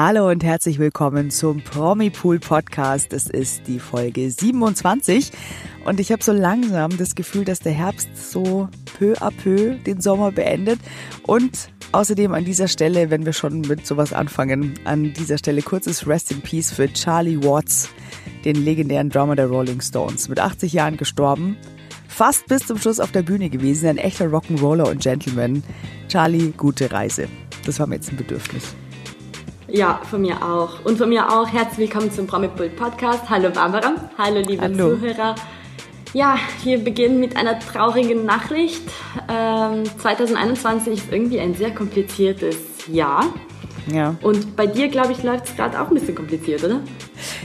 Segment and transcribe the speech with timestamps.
[0.00, 3.12] Hallo und herzlich willkommen zum Promi Pool Podcast.
[3.12, 5.32] Es ist die Folge 27
[5.86, 10.00] und ich habe so langsam das Gefühl, dass der Herbst so peu à peu den
[10.00, 10.78] Sommer beendet
[11.24, 16.06] und außerdem an dieser Stelle, wenn wir schon mit sowas anfangen, an dieser Stelle kurzes
[16.06, 17.88] Rest in Peace für Charlie Watts,
[18.44, 21.56] den legendären Drummer der Rolling Stones, mit 80 Jahren gestorben.
[22.06, 25.64] Fast bis zum Schluss auf der Bühne gewesen, ein echter Rock'n'Roller und Gentleman.
[26.06, 27.26] Charlie, gute Reise.
[27.66, 28.76] Das war mir jetzt ein Bedürfnis.
[29.70, 30.82] Ja, von mir auch.
[30.86, 33.28] Und von mir auch herzlich willkommen zum Promipool Podcast.
[33.28, 34.96] Hallo Barbara, hallo liebe hallo.
[34.96, 35.34] Zuhörer.
[36.14, 38.80] Ja, wir beginnen mit einer traurigen Nachricht.
[39.28, 42.56] Ähm, 2021 ist irgendwie ein sehr kompliziertes
[42.90, 43.26] Jahr.
[43.92, 44.16] Ja.
[44.22, 46.80] Und bei dir, glaube ich, läuft es gerade auch ein bisschen kompliziert, oder?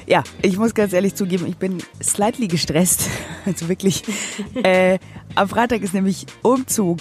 [0.07, 3.09] Ja, ich muss ganz ehrlich zugeben, ich bin slightly gestresst.
[3.45, 4.03] Also wirklich.
[4.63, 4.99] äh,
[5.35, 6.99] am Freitag ist nämlich Umzug.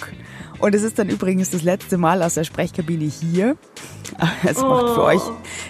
[0.59, 3.55] Und es ist dann übrigens das letzte Mal aus der Sprechkabine hier.
[4.43, 4.67] Es oh.
[4.67, 5.05] macht für oh.
[5.05, 5.21] euch,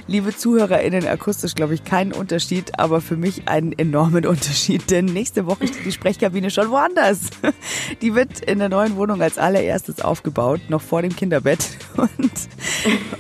[0.08, 5.46] liebe ZuhörerInnen, akustisch, glaube ich, keinen Unterschied, aber für mich einen enormen Unterschied, denn nächste
[5.46, 7.30] Woche steht die Sprechkabine schon woanders.
[8.02, 11.66] Die wird in der neuen Wohnung als allererstes aufgebaut, noch vor dem Kinderbett
[11.98, 12.32] und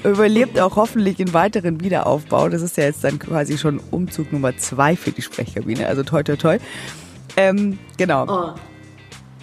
[0.03, 2.49] überlebt auch hoffentlich einen weiteren Wiederaufbau.
[2.49, 6.23] Das ist ja jetzt dann quasi schon Umzug Nummer zwei für die Sprechkabine, also toi
[6.23, 6.57] toi toi.
[7.35, 8.25] Ähm, genau.
[8.27, 8.53] Oh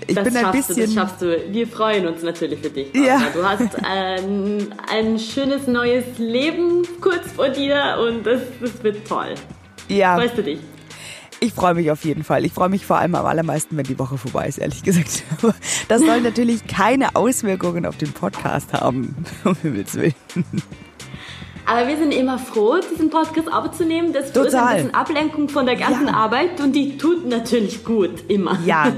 [0.06, 0.76] ich das bin ein bisschen.
[0.76, 1.52] Du, das schaffst du.
[1.52, 2.94] Wir freuen uns natürlich für dich.
[2.94, 3.22] Ja.
[3.32, 9.34] Du hast ein, ein schönes neues Leben kurz vor dir und das, das wird toll.
[9.88, 10.16] Ja.
[10.16, 10.60] Freust du dich?
[11.42, 12.44] Ich freue mich auf jeden Fall.
[12.44, 15.22] Ich freue mich vor allem am allermeisten, wenn die Woche vorbei ist, ehrlich gesagt.
[15.88, 20.14] das soll natürlich keine Auswirkungen auf den Podcast haben, um Himmels Willen.
[21.64, 24.12] Aber wir sind immer froh, diesen Podcast aufzunehmen.
[24.12, 26.14] Das ist ein bisschen Ablenkung von der ganzen ja.
[26.14, 28.58] Arbeit und die tut natürlich gut, immer.
[28.66, 28.92] Ja,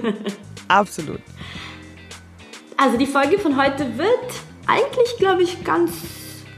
[0.72, 1.20] Absolut.
[2.78, 4.08] Also die Folge von heute wird
[4.66, 5.92] eigentlich, glaube ich, ganz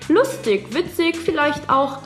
[0.08, 1.98] lustig, witzig, vielleicht auch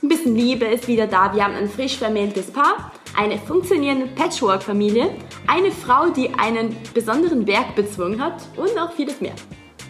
[0.00, 1.34] ein bisschen Liebe ist wieder da.
[1.34, 5.10] Wir haben ein frisch vermähltes Paar, eine funktionierende Patchwork-Familie,
[5.48, 9.34] eine Frau, die einen besonderen Berg bezwungen hat und noch vieles mehr.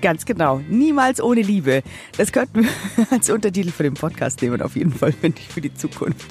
[0.01, 0.63] Ganz genau.
[0.69, 1.83] Niemals ohne Liebe.
[2.17, 2.71] Das könnten wir
[3.11, 6.29] als Untertitel für den Podcast nehmen, auf jeden Fall, finde ich, für die Zukunft.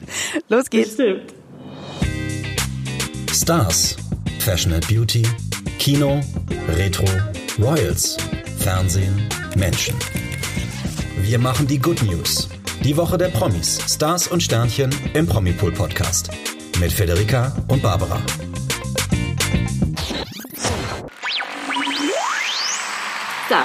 [0.50, 0.96] Los geht's.
[0.96, 1.34] Bestimmt.
[3.32, 4.07] Stars
[4.48, 5.24] Fashion and Beauty,
[5.78, 6.22] Kino,
[6.70, 7.06] Retro,
[7.60, 8.16] Royals,
[8.60, 9.28] Fernsehen,
[9.58, 9.94] Menschen.
[11.18, 12.48] Wir machen die Good News.
[12.82, 16.30] Die Woche der Promis, Stars und Sternchen im Promipool Podcast.
[16.80, 18.22] Mit Federica und Barbara.
[23.50, 23.56] So,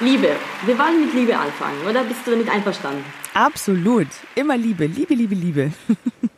[0.00, 0.36] Liebe.
[0.64, 2.02] Wir wollen mit Liebe anfangen, oder?
[2.04, 3.04] Bist du damit einverstanden?
[3.34, 4.08] Absolut.
[4.36, 4.86] Immer Liebe.
[4.86, 5.72] Liebe, Liebe, Liebe.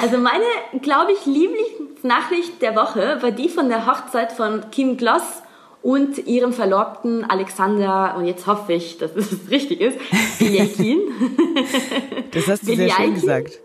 [0.00, 0.44] also meine,
[0.80, 5.42] glaube ich, lieblichen Nachricht der Woche war die von der Hochzeit von Kim Gloss
[5.82, 9.98] und ihrem Verlobten Alexander, und jetzt hoffe ich, dass es richtig ist,
[10.38, 11.00] Bilyakin.
[12.30, 13.58] Das hast du sehr schön gesagt.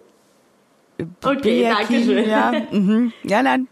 [1.24, 2.30] Okay, danke schön.
[2.30, 3.12] Ja, mhm.
[3.24, 3.68] ja nein.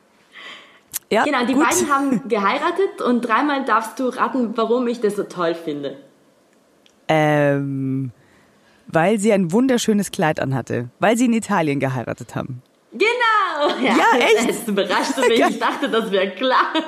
[1.09, 1.67] Ja, genau, die gut.
[1.67, 5.97] beiden haben geheiratet und dreimal darfst du raten, warum ich das so toll finde.
[7.07, 8.11] Ähm,
[8.87, 10.89] weil sie ein wunderschönes Kleid anhatte.
[10.99, 12.61] Weil sie in Italien geheiratet haben.
[12.91, 13.69] Genau!
[13.81, 14.49] Ja, ja echt?
[14.49, 15.39] Das überraschte mich.
[15.39, 16.73] Ich dachte, das wäre klar.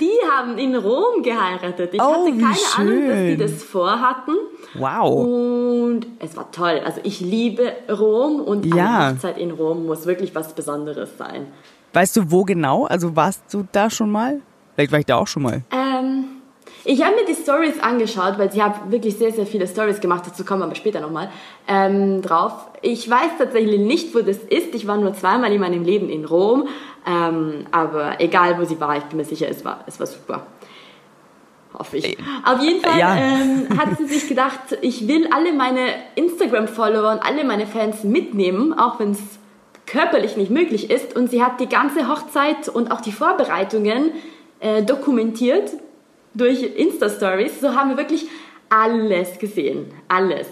[0.00, 1.94] die haben in Rom geheiratet.
[1.94, 4.34] Ich oh, hatte keine Ahnung, dass die das vorhatten.
[4.74, 5.24] Wow.
[5.24, 6.82] Und es war toll.
[6.84, 9.06] Also ich liebe Rom und ja.
[9.06, 11.46] eine Hochzeit in Rom muss wirklich was Besonderes sein.
[11.94, 12.84] Weißt du, wo genau?
[12.84, 14.42] Also warst du da schon mal?
[14.74, 15.62] Vielleicht war ich da auch schon mal.
[15.70, 16.37] Ähm,
[16.88, 20.22] ich habe mir die Stories angeschaut, weil sie haben wirklich sehr, sehr viele Stories gemacht.
[20.26, 21.30] Dazu kommen wir aber später nochmal
[21.68, 22.70] ähm, drauf.
[22.80, 24.74] Ich weiß tatsächlich nicht, wo das ist.
[24.74, 26.66] Ich war nur zweimal in meinem Leben in Rom.
[27.06, 30.46] Ähm, aber egal, wo sie war, ich bin mir sicher, es war, es war super.
[31.78, 32.16] Hoffe ich.
[32.46, 33.16] Auf jeden Fall ja.
[33.16, 38.72] ähm, hat sie sich gedacht, ich will alle meine Instagram-Follower und alle meine Fans mitnehmen,
[38.72, 39.20] auch wenn es
[39.84, 41.14] körperlich nicht möglich ist.
[41.14, 44.12] Und sie hat die ganze Hochzeit und auch die Vorbereitungen
[44.60, 45.70] äh, dokumentiert
[46.38, 48.26] durch Insta-Stories, so haben wir wirklich
[48.70, 49.92] alles gesehen.
[50.08, 50.46] Alles.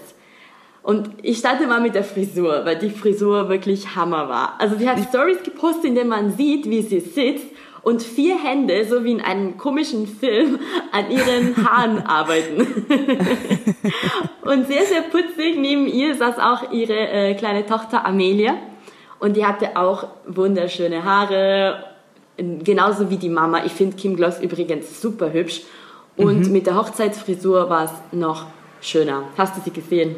[0.83, 4.55] Und ich starte mal mit der Frisur, weil die Frisur wirklich Hammer war.
[4.59, 7.47] Also sie hat Stories gepostet, in denen man sieht, wie sie sitzt
[7.81, 10.59] und vier Hände, so wie in einem komischen Film,
[10.91, 12.59] an ihren Haaren arbeiten.
[14.43, 18.55] und sehr, sehr putzig neben ihr saß auch ihre äh, kleine Tochter Amelia.
[19.19, 21.83] Und die hatte auch wunderschöne Haare
[22.37, 23.65] genauso wie die Mama.
[23.65, 25.63] Ich finde Kim Gloss übrigens super hübsch.
[26.17, 26.51] Und mhm.
[26.51, 28.47] mit der Hochzeitsfrisur war es noch
[28.81, 29.23] schöner.
[29.37, 30.17] Hast du sie gesehen?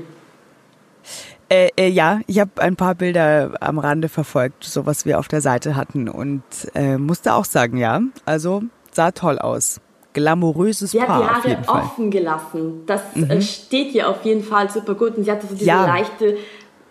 [1.49, 5.27] Äh, äh, ja, ich habe ein paar Bilder am Rande verfolgt, so was wir auf
[5.27, 6.43] der Seite hatten und
[6.75, 9.81] äh, musste auch sagen, ja, also sah toll aus.
[10.13, 11.41] glamouröses sie Paar.
[11.43, 12.83] Sie hat die Haare offen gelassen.
[12.85, 13.41] Das mhm.
[13.41, 15.17] steht ihr auf jeden Fall super gut.
[15.17, 15.85] Und sie hatte so diese Ja.
[15.85, 16.37] leichte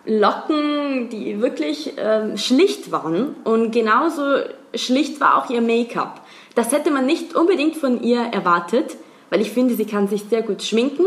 [0.05, 3.35] Locken, die wirklich ähm, schlicht waren.
[3.43, 4.23] Und genauso
[4.73, 6.21] schlicht war auch ihr Make-up.
[6.55, 8.97] Das hätte man nicht unbedingt von ihr erwartet,
[9.29, 11.05] weil ich finde, sie kann sich sehr gut schminken.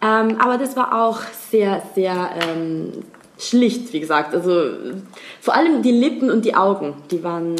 [0.00, 1.20] Ähm, aber das war auch
[1.50, 2.92] sehr, sehr ähm,
[3.38, 4.34] schlicht, wie gesagt.
[4.34, 4.70] Also
[5.40, 7.56] vor allem die Lippen und die Augen, die waren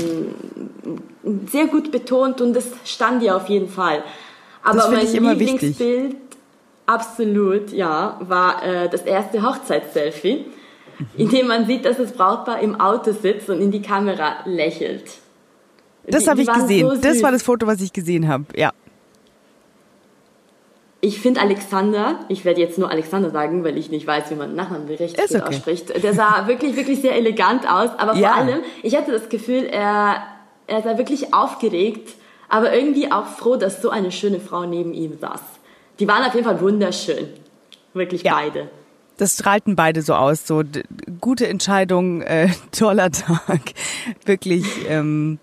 [1.50, 4.02] sehr gut betont und das stand ihr auf jeden Fall.
[4.62, 5.78] Aber Das mein ich immer wichtig.
[5.78, 6.16] Lieblingsbild,
[6.86, 10.46] absolut, ja, war äh, das erste Hochzeitsselfie,
[11.16, 15.04] in dem man sieht, dass das Brautpaar im Auto sitzt und in die Kamera lächelt.
[16.08, 16.88] Das habe ich gesehen.
[16.88, 18.44] so das war das Foto, was ich gesehen habe.
[18.56, 18.72] Ja.
[21.00, 24.54] Ich finde Alexander, ich werde jetzt nur Alexander sagen, weil ich nicht weiß, wie man
[24.54, 25.40] Nachnamen richtig okay.
[25.42, 26.02] ausspricht.
[26.02, 28.30] Der sah wirklich, wirklich sehr elegant aus, aber Ja.
[28.32, 30.22] vor allem, ich hatte das Gefühl, er,
[30.66, 32.14] er sei wirklich aufgeregt,
[32.48, 35.40] aber irgendwie auch froh, dass so eine schöne Frau neben ihm saß.
[36.00, 37.28] Die waren auf jeden Fall wunderschön.
[37.92, 38.34] Wirklich Ja.
[38.34, 38.68] beide.
[39.18, 40.46] Das strahlten beide so aus.
[40.46, 40.62] So
[41.20, 43.60] gute Entscheidung, äh, toller Tag.
[44.24, 45.38] Wirklich ähm,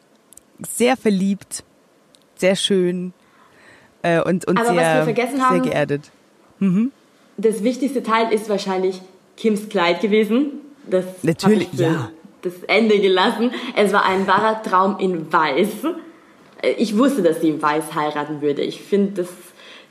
[0.68, 1.64] sehr verliebt,
[2.36, 3.14] sehr schön
[4.02, 6.12] äh, und, und Aber sehr, sehr geerdet.
[7.38, 9.02] Das wichtigste Teil ist wahrscheinlich
[9.38, 10.62] Kims Kleid gewesen.
[10.90, 12.10] Das Natürlich, ich ja.
[12.42, 13.52] Das Ende gelassen.
[13.76, 15.70] Es war ein wahrer Traum in Weiß.
[16.62, 18.62] Äh, Ich wusste, dass sie in Weiß heiraten würde.
[18.62, 19.30] Ich finde, das,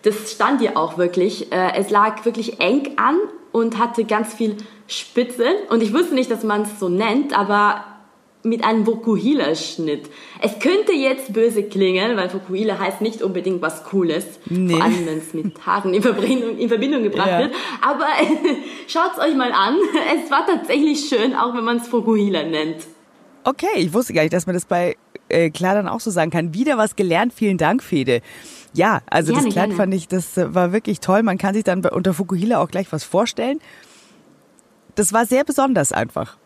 [0.02, 1.50] das stand ihr auch wirklich.
[1.50, 3.16] Äh, Es lag wirklich eng an
[3.52, 5.46] und hatte ganz viel Spitze.
[5.70, 7.84] Und ich wusste nicht, dass man es so nennt, aber
[8.44, 10.10] mit einem Vokuhila-Schnitt.
[10.40, 14.24] Es könnte jetzt böse klingen, weil Vokuhila heißt nicht unbedingt was Cooles.
[14.48, 14.72] Nee.
[14.74, 17.38] Vor allem, wenn es mit Haaren in Verbindung, in Verbindung gebracht Ja.
[17.40, 17.54] wird.
[17.80, 18.06] Aber
[18.88, 19.76] schaut's euch mal an.
[20.24, 22.78] Es war tatsächlich schön, auch wenn man es Vokuhila nennt.
[23.44, 24.96] Okay, ich wusste gar nicht, dass man das bei
[25.28, 26.54] äh, Kleidern auch so sagen kann.
[26.54, 27.32] Wieder was gelernt.
[27.32, 28.22] Vielen Dank, Fede.
[28.74, 29.76] Ja, also Gerne, das Kleid gerne.
[29.76, 31.22] fand ich, das äh, war wirklich toll.
[31.22, 33.58] Man kann sich dann unter Fukuhila auch gleich was vorstellen.
[34.94, 36.36] Das war sehr besonders einfach.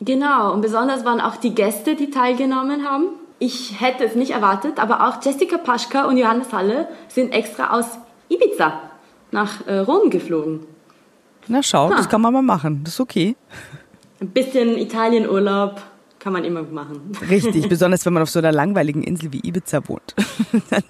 [0.00, 3.06] Genau, und besonders waren auch die Gäste, die teilgenommen haben.
[3.40, 7.86] Ich hätte es nicht erwartet, aber auch Jessica Paschka und Johannes Halle sind extra aus
[8.28, 8.80] Ibiza
[9.30, 10.60] nach äh, Rom geflogen.
[11.46, 11.96] Na schau, Ha.
[11.96, 12.82] das kann man mal machen.
[12.84, 13.36] Das ist okay.
[14.20, 15.80] Ein bisschen Italienurlaub
[16.18, 17.12] kann man immer machen.
[17.30, 20.14] Richtig, besonders wenn man auf so einer langweiligen Insel wie Ibiza wohnt.
[20.70, 20.82] dann,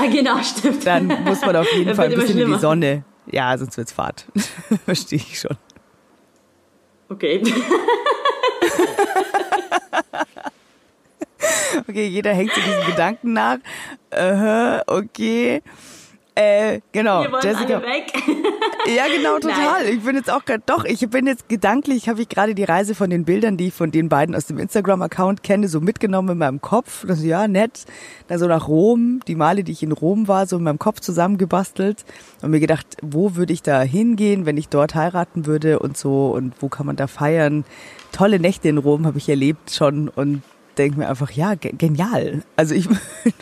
[0.00, 0.86] Ah, genau, stimmt.
[0.86, 2.58] dann muss man auf jeden Fall ein bisschen in die.
[2.58, 3.04] Sonne.
[3.30, 4.24] Ja, sonst wird's Fahrt.
[4.86, 5.56] Verstehe ich schon.
[7.08, 7.42] Okay.
[11.88, 13.58] Okay, jeder hängt zu diesen Gedanken nach.
[14.10, 15.62] Äh, okay.
[16.34, 17.22] Äh, genau.
[17.22, 17.76] Wir wollen Jessica.
[17.76, 18.12] alle weg.
[18.94, 19.82] Ja, genau, total.
[19.82, 19.94] Nein.
[19.94, 22.94] Ich bin jetzt auch grad, doch, ich bin jetzt gedanklich, habe ich gerade die Reise
[22.94, 26.38] von den Bildern, die ich von den beiden aus dem Instagram-Account kenne, so mitgenommen in
[26.38, 27.04] meinem Kopf.
[27.04, 27.84] Das, ja, nett.
[28.28, 31.00] Dann so nach Rom, die Male, die ich in Rom war, so in meinem Kopf
[31.00, 32.04] zusammengebastelt
[32.42, 36.28] und mir gedacht, wo würde ich da hingehen, wenn ich dort heiraten würde und so
[36.28, 37.64] und wo kann man da feiern.
[38.16, 40.42] Tolle Nächte in Rom habe ich erlebt schon und
[40.78, 42.42] denke mir einfach, ja, ge- genial.
[42.56, 42.88] Also ich,
[43.24, 43.34] ich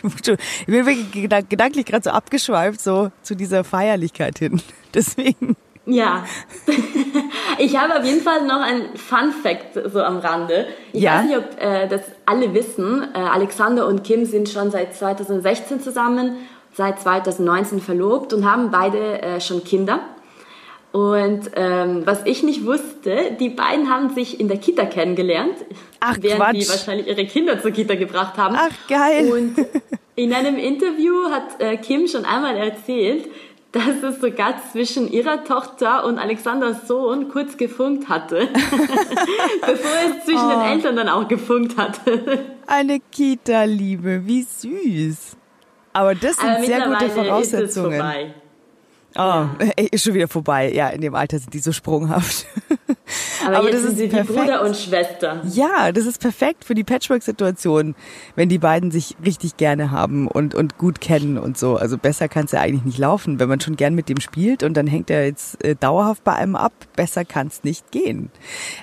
[0.67, 4.61] bin wirklich gedank- gedanklich gerade so abgeschweift, so zu dieser Feierlichkeit hin.
[4.93, 5.55] Deswegen.
[5.85, 6.25] Ja.
[7.57, 10.67] Ich habe auf jeden Fall noch ein Fun Fact so am Rande.
[10.91, 11.19] Ich Ja.
[11.19, 13.01] weiß nicht, ob äh, das alle wissen.
[13.13, 16.35] Äh, Alexander und Kim sind schon seit 2016 zusammen,
[16.73, 20.01] seit 2019 verlobt und haben beide äh, schon Kinder.
[20.95, 25.55] Und ähm, was ich nicht wusste, die beiden haben sich in der Kita kennengelernt,
[25.99, 26.55] Ach, während Quatsch.
[26.55, 28.55] die wahrscheinlich ihre Kinder zur Kita gebracht haben.
[28.57, 29.29] Ach, geil.
[29.29, 29.55] Und
[30.15, 33.25] in einem Interview hat äh, Kim schon einmal erzählt,
[33.73, 38.47] dass es sogar zwischen ihrer Tochter und Alexanders Sohn kurz gefunkt hatte,
[39.61, 40.49] bevor es zwischen Oh.
[40.49, 42.39] den Eltern dann auch gefunkt hatte.
[42.67, 45.35] Eine Kita-Liebe, wie süß.
[45.91, 47.91] Aber das sind Aber sehr gute mittlerweile ist es Voraussetzungen.
[47.99, 48.33] vorbei.
[49.17, 49.45] Oh,
[49.77, 50.71] ey, ist schon wieder vorbei.
[50.73, 52.47] Ja, in dem Alter sind die so sprunghaft.
[53.45, 54.39] Aber, Aber jetzt das sind ist sie wie perfekt.
[54.39, 55.41] Bruder und Schwester.
[55.45, 57.95] Ja, das ist perfekt für die Patchwork-Situation,
[58.35, 61.77] wenn die beiden sich richtig gerne haben und, und gut kennen und so.
[61.77, 64.63] Also besser kann es ja eigentlich nicht laufen, wenn man schon gern mit dem spielt
[64.63, 66.73] und dann hängt er jetzt äh, dauerhaft bei einem ab.
[66.95, 68.31] Besser kann es nicht gehen.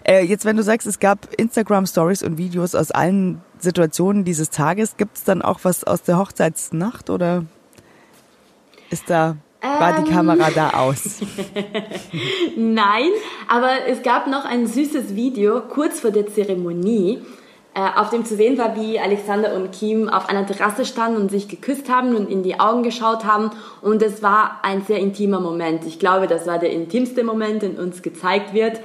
[0.04, 4.96] Äh, jetzt, wenn du sagst, es gab Instagram-Stories und Videos aus allen Situationen dieses Tages,
[4.96, 7.44] gibt es dann auch was aus der Hochzeitsnacht oder
[8.90, 10.10] ist da, war die.
[10.10, 11.20] Kamera da aus?
[12.56, 13.08] Nein,
[13.48, 17.22] aber es gab noch ein süßes Video kurz vor der Zeremonie,
[17.74, 21.30] äh, auf dem zu sehen war, wie Alexander und Kim auf einer Terrasse standen und
[21.30, 23.50] sich geküsst haben und in die Augen geschaut haben.
[23.80, 25.86] Und es war ein sehr intimer Moment.
[25.86, 28.80] Ich glaube, das war der intimste Moment, den uns gezeigt wird.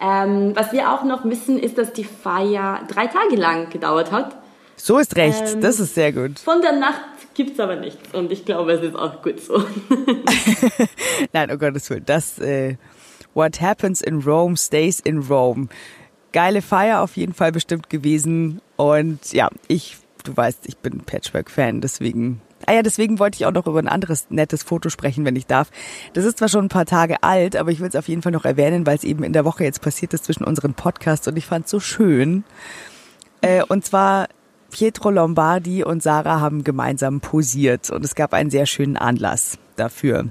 [0.00, 4.36] Ähm, was wir auch noch wissen, ist, dass die Feier drei Tage lang gedauert hat.
[4.84, 6.40] So ist recht, ähm, das ist sehr gut.
[6.40, 7.02] Von der Nacht
[7.34, 9.64] gibt es aber nichts und ich glaube, es ist auch gut so.
[11.32, 12.74] Nein, oh Gottes Willen, das, äh,
[13.32, 15.68] what happens in Rome stays in Rome.
[16.32, 21.80] Geile Feier auf jeden Fall bestimmt gewesen und ja, ich, du weißt, ich bin Patchwork-Fan,
[21.80, 25.36] deswegen Ah ja, deswegen wollte ich auch noch über ein anderes nettes Foto sprechen, wenn
[25.36, 25.70] ich darf.
[26.12, 28.32] Das ist zwar schon ein paar Tage alt, aber ich will es auf jeden Fall
[28.32, 31.36] noch erwähnen, weil es eben in der Woche jetzt passiert ist zwischen unseren Podcasts und
[31.36, 32.42] ich fand es so schön.
[33.42, 34.28] Äh, und zwar
[34.72, 40.28] Pietro Lombardi und Sarah haben gemeinsam posiert und es gab einen sehr schönen Anlass dafür.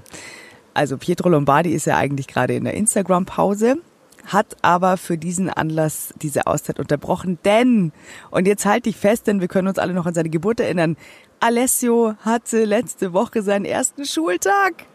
[0.74, 3.78] Also Pietro Lombardi ist ja eigentlich gerade in der Instagram-Pause,
[4.26, 7.94] hat aber für diesen Anlass diese Auszeit unterbrochen, denn,
[8.32, 10.98] und jetzt halte ich fest, denn wir können uns alle noch an seine Geburt erinnern,
[11.40, 14.86] Alessio hatte letzte Woche seinen ersten Schultag.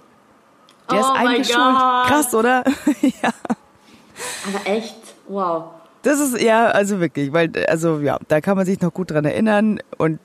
[0.91, 1.76] Der oh ist eingeschult.
[2.07, 2.65] Krass, oder?
[3.00, 3.31] ja.
[4.47, 4.97] Aber echt,
[5.29, 5.71] wow.
[6.06, 9.25] Das ist ja, also wirklich, weil, also ja, da kann man sich noch gut dran
[9.25, 10.20] erinnern und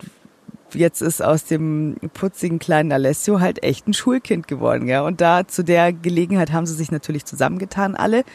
[0.74, 5.02] jetzt ist aus dem putzigen kleinen Alessio halt echt ein Schulkind geworden, ja.
[5.02, 8.26] Und da zu der Gelegenheit haben sie sich natürlich zusammengetan alle.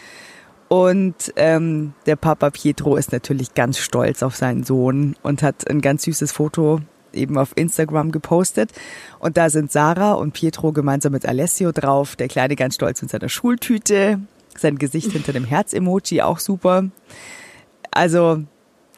[0.66, 5.80] Und ähm, der Papa Pietro ist natürlich ganz stolz auf seinen Sohn und hat ein
[5.80, 6.80] ganz süßes Foto
[7.12, 8.72] eben auf Instagram gepostet.
[9.20, 12.16] Und da sind Sarah und Pietro gemeinsam mit Alessio drauf.
[12.16, 14.18] Der Kleine ganz stolz mit seiner Schultüte.
[14.58, 16.84] Sein Gesicht hinter dem Herz-Emoji auch super.
[17.90, 18.42] Also,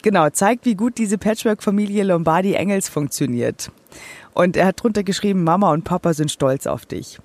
[0.03, 3.71] genau, zeigt, wie gut diese Patchwork-Familie Lombardi Engels funktioniert.
[4.35, 7.19] Und er hat drunter geschrieben, Mama und Papa sind stolz auf dich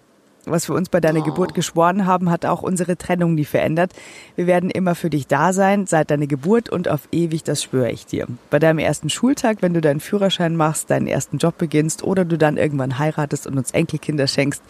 [0.45, 1.23] was wir uns bei deiner oh.
[1.23, 3.91] Geburt geschworen haben, hat auch unsere Trennung nie verändert.
[4.35, 7.91] Wir werden immer für dich da sein, seit deiner Geburt und auf ewig, das schwöre
[7.91, 8.27] ich dir.
[8.49, 12.37] Bei deinem ersten Schultag, wenn du deinen Führerschein machst, deinen ersten Job beginnst oder du
[12.37, 14.61] dann irgendwann heiratest und uns Enkelkinder schenkst,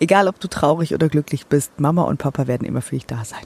[0.00, 3.24] egal ob du traurig oder glücklich bist, Mama und Papa werden immer für dich da
[3.24, 3.44] sein.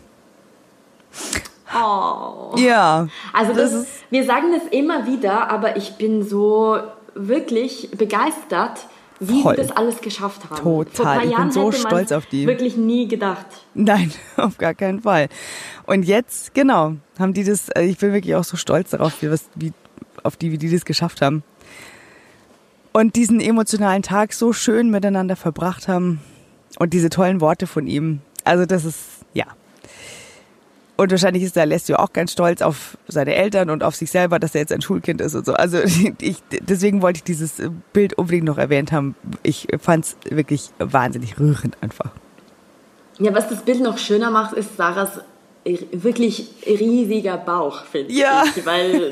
[1.75, 2.56] Oh.
[2.56, 3.08] Ja.
[3.32, 6.78] Also das, das ist, wir sagen das immer wieder, aber ich bin so
[7.14, 8.80] wirklich begeistert,
[9.20, 9.56] wie Voll.
[9.56, 10.62] sie das alles geschafft haben.
[10.62, 11.26] Total.
[11.26, 12.46] ich bin so stolz auf die.
[12.46, 13.46] Wirklich nie gedacht.
[13.75, 15.28] Nein, auf gar keinen Fall.
[15.87, 19.30] Und jetzt, genau, haben die das, äh, ich bin wirklich auch so stolz darauf, wie,
[19.30, 19.72] was, wie,
[20.22, 21.42] auf die, wie die das geschafft haben.
[22.92, 26.20] Und diesen emotionalen Tag so schön miteinander verbracht haben.
[26.78, 28.20] Und diese tollen Worte von ihm.
[28.44, 28.98] Also das ist,
[29.34, 29.46] ja,
[30.99, 34.40] und wahrscheinlich ist der Alessio auch ganz stolz auf seine Eltern und auf sich selber,
[34.40, 35.55] dass er jetzt ein Schulkind ist und so.
[35.55, 35.78] Also
[36.21, 37.62] ich, deswegen wollte ich dieses
[37.93, 39.14] Bild unbedingt noch erwähnt haben.
[39.45, 42.11] Ich fand es wirklich wahnsinnig rührend einfach.
[43.21, 45.21] Ja, was das Bild noch schöner macht, ist Sarahs
[45.92, 48.44] wirklich riesiger Bauch, finde ja.
[48.44, 48.64] ich.
[48.64, 49.10] Weil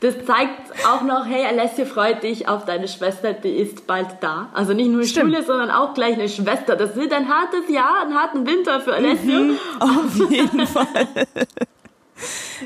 [0.00, 4.48] das zeigt auch noch, hey, Alessio freut dich auf deine Schwester, die ist bald da.
[4.52, 5.34] Also nicht nur Stimmt.
[5.34, 6.76] Schule, sondern auch gleich eine Schwester.
[6.76, 9.38] Das wird ein hartes Jahr, einen harten Winter für Alessio.
[9.40, 11.06] Mhm, auf jeden Fall.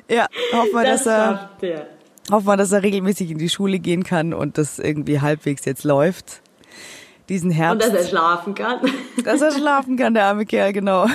[0.09, 1.51] ja, hoffen wir, das dass er,
[2.31, 5.85] hoffen wir, dass er regelmäßig in die Schule gehen kann und das irgendwie halbwegs jetzt
[5.85, 6.41] läuft.
[7.29, 7.87] Diesen Herbst.
[7.87, 8.81] Und dass er schlafen kann.
[9.25, 11.07] Dass er schlafen kann, der arme Kerl, genau.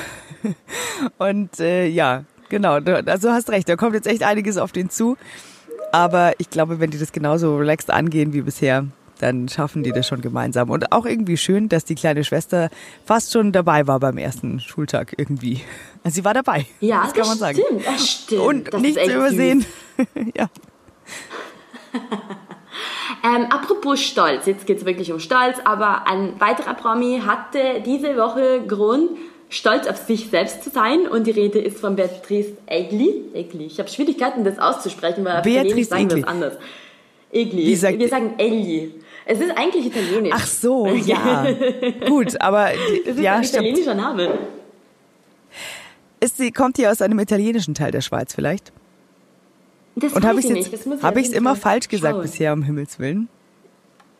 [1.17, 5.17] Und äh, ja, genau, also hast recht, da kommt jetzt echt einiges auf den zu.
[5.91, 8.85] Aber ich glaube, wenn die das genauso relaxed angehen wie bisher,
[9.19, 10.69] dann schaffen die das schon gemeinsam.
[10.69, 12.69] Und auch irgendwie schön, dass die kleine Schwester
[13.05, 15.61] fast schon dabei war beim ersten Schultag irgendwie.
[16.03, 16.65] Also sie war dabei.
[16.79, 17.59] Ja, das kann man sagen.
[17.59, 18.41] Stimmt, das stimmt.
[18.41, 19.65] Und das nicht zu übersehen.
[20.35, 20.49] ja.
[23.21, 28.15] Ähm, apropos Stolz, jetzt geht es wirklich um Stolz, aber ein weiterer Promi hatte diese
[28.15, 29.09] Woche Grund,
[29.49, 31.07] stolz auf sich selbst zu sein.
[31.07, 33.25] Und die Rede ist von Beatrice Egli.
[33.33, 33.65] Egli.
[33.65, 36.53] Ich habe Schwierigkeiten, das auszusprechen, weil Beatrice sagen wir es anders.
[37.31, 37.75] Egli.
[37.75, 38.93] Sagt wir sagen Egli.
[39.25, 40.33] Es ist eigentlich italienisch.
[40.35, 41.45] Ach so, ja.
[42.07, 42.71] Gut, aber
[43.05, 44.39] das ist ja, ein italienischer Name.
[46.19, 48.73] Ist sie, kommt die aus einem italienischen Teil der Schweiz vielleicht?
[49.95, 52.21] Das Und habe ich es habe ich es immer falsch gesagt schauen.
[52.21, 53.29] bisher, um Himmels Willen?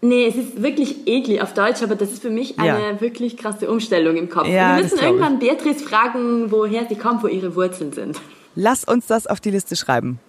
[0.01, 3.01] Nee, es ist wirklich eklig auf Deutsch, aber das ist für mich eine ja.
[3.01, 4.48] wirklich krasse Umstellung im Kopf.
[4.48, 8.20] Ja, Wir müssen irgendwann Beatrice fragen, woher sie kommt, wo ihre Wurzeln sind.
[8.56, 10.20] Lass uns das auf die Liste schreiben.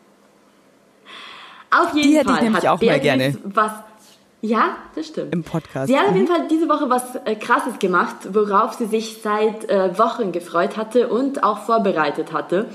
[1.70, 2.24] Auf jeden die Fall.
[2.24, 3.38] hätte ich nämlich auch Beatrice mal gerne.
[3.44, 3.72] Was,
[4.42, 5.32] ja, das stimmt.
[5.32, 5.86] Im Podcast.
[5.86, 9.68] Sie hat auf jeden Fall diese Woche was äh, Krasses gemacht, worauf sie sich seit
[9.68, 12.66] äh, Wochen gefreut hatte und auch vorbereitet hatte.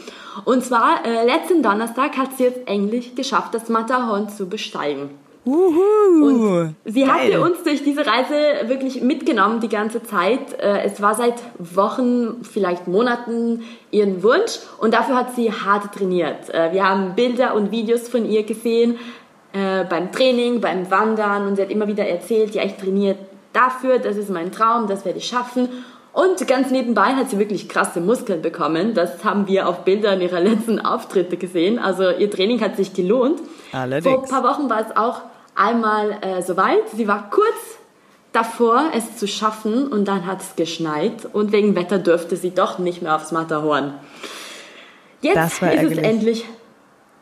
[0.45, 5.09] Und zwar, äh, letzten Donnerstag hat sie jetzt endlich geschafft, das Matterhorn zu besteigen.
[5.45, 7.09] Uhu, und sie geil.
[7.09, 10.59] hatte uns durch diese Reise wirklich mitgenommen die ganze Zeit.
[10.59, 16.49] Äh, es war seit Wochen, vielleicht Monaten ihren Wunsch und dafür hat sie hart trainiert.
[16.49, 18.97] Äh, wir haben Bilder und Videos von ihr gesehen
[19.53, 23.15] äh, beim Training, beim Wandern und sie hat immer wieder erzählt, ja, ich trainiere
[23.53, 25.69] dafür, das ist mein Traum, das werde ich schaffen.
[26.11, 28.93] Und ganz nebenbei hat sie wirklich krasse Muskeln bekommen.
[28.93, 31.77] Das haben wir auf Bildern ihrer letzten Auftritte gesehen.
[31.77, 33.41] Also ihr Training hat sich gelohnt.
[33.73, 34.13] Allerdings.
[34.13, 35.23] Vor ein paar Wochen war es auch
[35.55, 36.89] einmal äh, soweit.
[36.93, 37.79] Sie war kurz
[38.31, 42.79] davor, es zu schaffen und dann hat es geschneit und wegen Wetter durfte sie doch
[42.79, 43.93] nicht mehr aufs Matterhorn.
[45.21, 45.97] Jetzt ist ärgerlich.
[45.97, 46.45] es endlich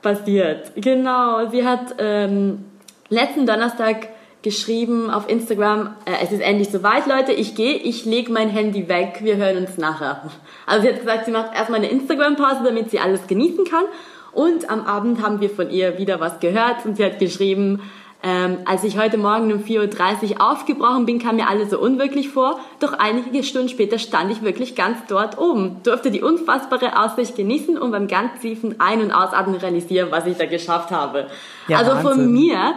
[0.01, 0.71] passiert.
[0.75, 2.65] Genau, sie hat ähm,
[3.09, 4.09] letzten Donnerstag
[4.41, 8.89] geschrieben auf Instagram, äh, es ist endlich soweit, Leute, ich gehe, ich lege mein Handy
[8.89, 10.29] weg, wir hören uns nachher.
[10.65, 13.85] Also sie hat gesagt, sie macht erstmal eine Instagram-Pause, damit sie alles genießen kann.
[14.33, 17.81] Und am Abend haben wir von ihr wieder was gehört und sie hat geschrieben,
[18.25, 22.29] ähm, als ich heute Morgen um 4.30 Uhr aufgebrochen bin, kam mir alles so unwirklich
[22.29, 22.57] vor.
[22.79, 27.77] Doch einige Stunden später stand ich wirklich ganz dort oben, durfte die unfassbare Aussicht genießen
[27.77, 31.27] und beim ganz tiefen Ein- und Ausatmen realisieren, was ich da geschafft habe.
[31.67, 32.11] Ja, also Wahnsinn.
[32.11, 32.75] von mir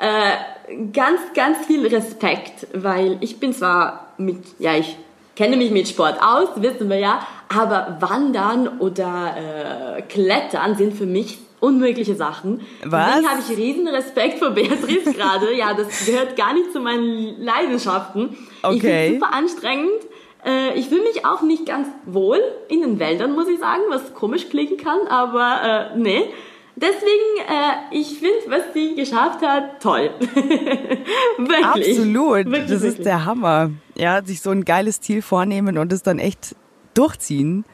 [0.00, 4.98] äh, ganz, ganz viel Respekt, weil ich bin zwar mit, ja, ich
[5.34, 9.34] kenne mich mit Sport aus, wissen wir ja, aber Wandern oder
[9.96, 12.60] äh, Klettern sind für mich unmögliche Sachen.
[12.84, 13.06] Was?
[13.06, 15.54] Deswegen habe ich riesen Respekt vor Beatrice gerade.
[15.54, 18.36] Ja, das gehört gar nicht zu meinen Leidenschaften.
[18.62, 18.76] Okay.
[18.76, 20.00] Ich finde super anstrengend.
[20.44, 24.14] Äh, ich fühle mich auch nicht ganz wohl in den Wäldern, muss ich sagen, was
[24.14, 26.24] komisch klingen kann, aber äh, nee.
[26.76, 30.10] Deswegen, äh, ich finde, was sie geschafft hat, toll.
[31.38, 31.64] wirklich.
[31.64, 32.46] Absolut.
[32.46, 32.98] Wirklich, das wirklich.
[32.98, 33.70] ist der Hammer.
[33.96, 36.56] Ja, sich so ein geiles Ziel vornehmen und es dann echt
[36.94, 37.64] durchziehen,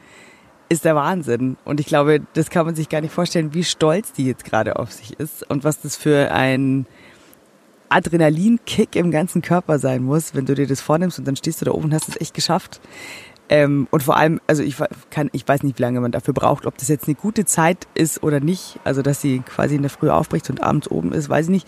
[0.71, 1.57] ist der Wahnsinn.
[1.65, 4.77] Und ich glaube, das kann man sich gar nicht vorstellen, wie stolz die jetzt gerade
[4.79, 6.85] auf sich ist und was das für ein
[7.89, 11.65] Adrenalinkick im ganzen Körper sein muss, wenn du dir das vornimmst und dann stehst du
[11.65, 12.79] da oben und hast es echt geschafft.
[13.49, 14.77] Ähm, und vor allem, also ich
[15.09, 17.85] kann, ich weiß nicht, wie lange man dafür braucht, ob das jetzt eine gute Zeit
[17.93, 18.79] ist oder nicht.
[18.85, 21.67] Also dass sie quasi in der Früh aufbricht und abends oben ist, weiß ich nicht.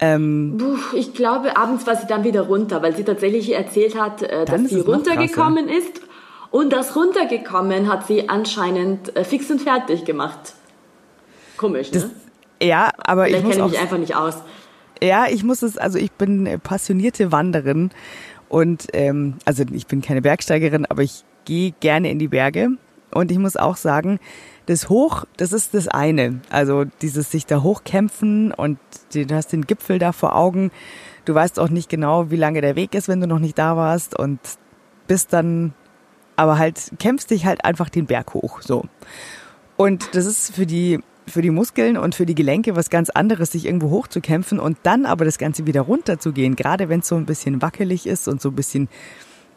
[0.00, 4.22] Ähm, Puh, ich glaube, abends war sie dann wieder runter, weil sie tatsächlich erzählt hat,
[4.22, 6.02] äh, dass sie runtergekommen ist.
[6.50, 10.54] Und das runtergekommen hat sie anscheinend äh, fix und fertig gemacht.
[11.56, 12.10] Komisch, ne?
[12.62, 14.34] ja, aber Vielleicht ich muss kenne auch, mich einfach nicht aus.
[15.02, 17.90] Ja, ich muss es, also ich bin passionierte Wanderin
[18.48, 22.70] und ähm, also ich bin keine Bergsteigerin, aber ich gehe gerne in die Berge.
[23.10, 24.20] Und ich muss auch sagen,
[24.66, 26.40] das Hoch, das ist das eine.
[26.50, 28.78] Also dieses sich da hochkämpfen und
[29.14, 30.70] du hast den Gipfel da vor Augen.
[31.24, 33.76] Du weißt auch nicht genau, wie lange der Weg ist, wenn du noch nicht da
[33.76, 34.38] warst und
[35.06, 35.72] bist dann,
[36.38, 38.84] aber halt kämpfst dich halt einfach den Berg hoch, so.
[39.76, 43.52] Und das ist für die für die Muskeln und für die Gelenke was ganz anderes,
[43.52, 47.26] sich irgendwo hochzukämpfen und dann aber das Ganze wieder runterzugehen, gerade wenn es so ein
[47.26, 48.88] bisschen wackelig ist und so ein bisschen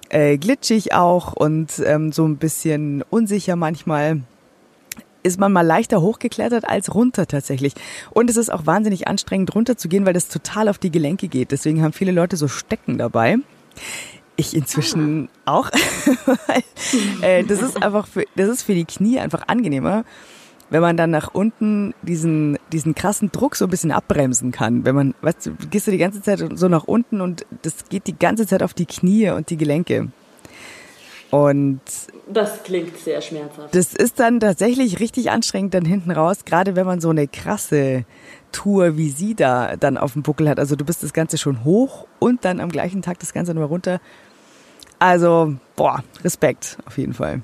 [0.09, 4.21] äh, glitschig auch und ähm, so ein bisschen unsicher manchmal
[5.23, 7.73] ist man mal leichter hochgeklettert als runter tatsächlich.
[8.09, 11.51] Und es ist auch wahnsinnig anstrengend runterzugehen, weil das total auf die Gelenke geht.
[11.51, 13.37] Deswegen haben viele Leute so Stecken dabei.
[14.41, 15.57] Ich inzwischen ah.
[15.57, 15.69] auch.
[17.21, 20.03] äh, das ist einfach für, das ist für die Knie einfach angenehmer
[20.71, 24.85] wenn man dann nach unten diesen, diesen krassen Druck so ein bisschen abbremsen kann.
[24.85, 28.07] Wenn man, weißt du, gehst du die ganze Zeit so nach unten und das geht
[28.07, 30.07] die ganze Zeit auf die Knie und die Gelenke.
[31.29, 31.81] Und
[32.27, 33.75] das klingt sehr schmerzhaft.
[33.75, 38.05] Das ist dann tatsächlich richtig anstrengend dann hinten raus, gerade wenn man so eine krasse
[38.53, 40.59] Tour wie sie da dann auf dem Buckel hat.
[40.59, 43.69] Also du bist das Ganze schon hoch und dann am gleichen Tag das Ganze nochmal
[43.69, 43.99] runter.
[45.01, 47.41] Also, boah, Respekt auf jeden Fall.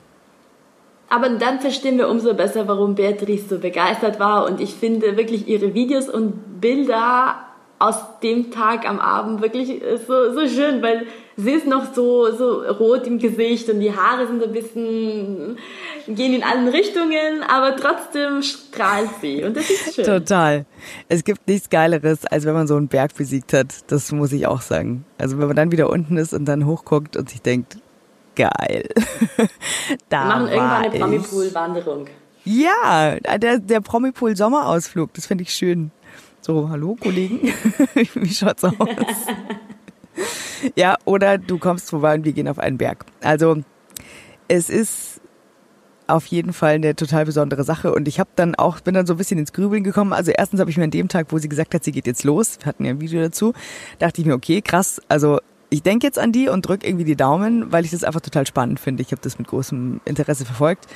[1.09, 4.45] Aber dann verstehen wir umso besser, warum Beatrice so begeistert war.
[4.45, 7.46] Und ich finde wirklich ihre Videos und Bilder
[7.79, 12.63] aus dem Tag am Abend wirklich so, so schön, weil sie ist noch so, so
[12.63, 15.57] rot im Gesicht und die Haare sind ein bisschen,
[16.07, 20.05] gehen in allen Richtungen, aber trotzdem strahlt sie und das ist schön.
[20.05, 20.65] Total.
[21.07, 23.91] Es gibt nichts Geileres, als wenn man so einen Berg besiegt hat.
[23.91, 25.05] Das muss ich auch sagen.
[25.19, 27.77] Also wenn man dann wieder unten ist und dann hochguckt und sich denkt,
[28.35, 28.89] geil.
[30.09, 32.07] da Wir machen irgendwann eine Promipool-Wanderung.
[32.45, 35.91] Ja, der, der Promipool-Sommerausflug, das finde ich schön.
[36.47, 37.41] So, hallo Kollegen,
[38.13, 38.73] wie schaut's aus?
[40.77, 43.03] ja, oder du kommst vorbei und wir gehen auf einen Berg.
[43.21, 43.57] Also
[44.47, 45.19] es ist
[46.07, 49.15] auf jeden Fall eine total besondere Sache und ich habe dann auch bin dann so
[49.15, 50.13] ein bisschen ins Grübeln gekommen.
[50.13, 52.23] Also erstens habe ich mir an dem Tag, wo sie gesagt hat, sie geht jetzt
[52.23, 53.51] los, wir hatten ja ein Video dazu,
[53.99, 57.17] dachte ich mir, okay, krass, also ich denke jetzt an die und drücke irgendwie die
[57.17, 59.01] Daumen, weil ich das einfach total spannend finde.
[59.01, 60.87] Ich habe das mit großem Interesse verfolgt.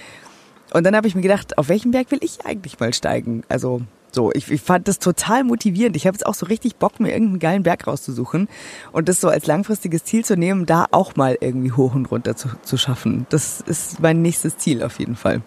[0.73, 3.43] Und dann habe ich mir gedacht, auf welchen Berg will ich eigentlich mal steigen?
[3.49, 3.81] Also
[4.12, 5.95] so, ich, ich fand das total motivierend.
[5.95, 8.50] Ich habe jetzt auch so richtig Bock, mir irgendeinen geilen Berg rauszusuchen
[8.91, 12.36] und das so als langfristiges Ziel zu nehmen, da auch mal irgendwie hoch und runter
[12.36, 13.26] zu, zu schaffen.
[13.30, 15.41] Das ist mein nächstes Ziel auf jeden Fall.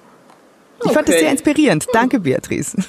[0.79, 0.95] Ich okay.
[0.95, 1.87] fand das sehr inspirierend.
[1.93, 2.77] Danke, Beatrice.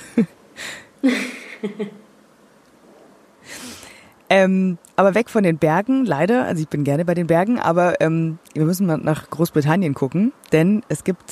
[4.29, 6.45] Ähm, aber weg von den Bergen, leider.
[6.45, 10.33] Also ich bin gerne bei den Bergen, aber ähm, wir müssen mal nach Großbritannien gucken,
[10.51, 11.31] denn es gibt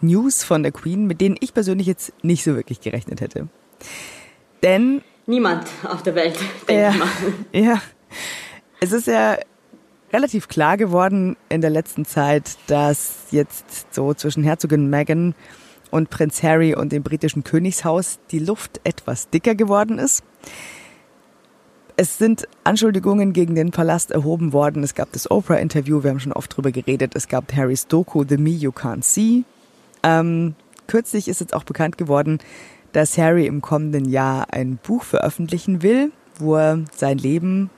[0.00, 3.48] News von der Queen, mit denen ich persönlich jetzt nicht so wirklich gerechnet hätte.
[4.62, 7.08] Denn niemand auf der Welt, denke ja, ich mal.
[7.52, 7.82] Ja,
[8.80, 9.38] es ist ja
[10.12, 15.34] relativ klar geworden in der letzten Zeit, dass jetzt so zwischen Herzogin Meghan
[15.90, 20.22] und Prinz Harry und dem britischen Königshaus die Luft etwas dicker geworden ist.
[21.98, 24.82] Es sind Anschuldigungen gegen den Palast erhoben worden.
[24.82, 27.12] Es gab das Oprah-Interview, wir haben schon oft drüber geredet.
[27.14, 29.44] Es gab Harrys Doku, The Me You Can't See.
[30.02, 30.54] Ähm,
[30.86, 32.38] kürzlich ist jetzt auch bekannt geworden,
[32.96, 37.68] dass Harry im kommenden Jahr ein Buch veröffentlichen will, wo er sein Leben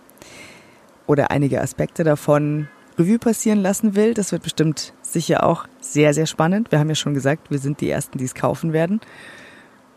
[1.08, 4.14] oder einige Aspekte davon Revue passieren lassen will.
[4.14, 6.70] Das wird bestimmt sicher auch sehr, sehr spannend.
[6.70, 9.00] Wir haben ja schon gesagt, wir sind die Ersten, die es kaufen werden.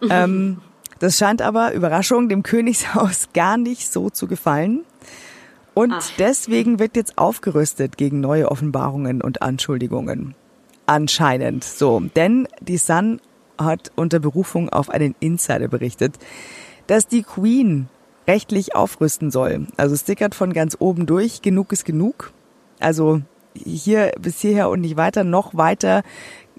[0.10, 0.57] ähm,
[0.97, 4.86] das scheint aber, Überraschung, dem Königshaus gar nicht so zu gefallen.
[5.75, 6.12] Und Ach.
[6.17, 10.34] deswegen wird jetzt aufgerüstet gegen neue Offenbarungen und Anschuldigungen.
[10.88, 11.99] Anscheinend so.
[12.15, 13.21] Denn die Sun
[13.63, 16.15] hat unter Berufung auf einen Insider berichtet,
[16.88, 17.88] dass die Queen
[18.28, 19.67] rechtlich aufrüsten soll.
[19.78, 22.32] Also stickert von ganz oben durch, genug ist genug.
[22.80, 23.21] Also
[23.54, 26.04] hier bis hierher und nicht weiter, noch weiter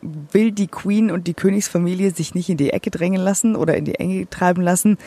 [0.03, 3.85] will die Queen und die Königsfamilie sich nicht in die Ecke drängen lassen oder in
[3.85, 4.99] die Enge treiben lassen.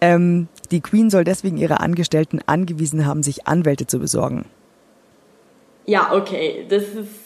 [0.00, 4.46] Ähm, die Queen soll deswegen ihre Angestellten angewiesen haben, sich Anwälte zu besorgen.
[5.84, 7.25] Ja, okay, das ist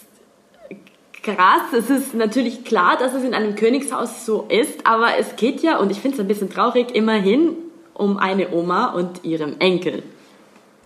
[1.22, 1.72] krass.
[1.76, 5.78] Es ist natürlich klar, dass es in einem Königshaus so ist, aber es geht ja,
[5.78, 7.56] und ich finde es ein bisschen traurig, immerhin
[7.94, 10.02] um eine Oma und ihrem Enkel.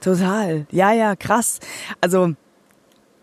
[0.01, 0.67] Total.
[0.71, 1.61] Ja, ja, krass.
[2.01, 2.35] Also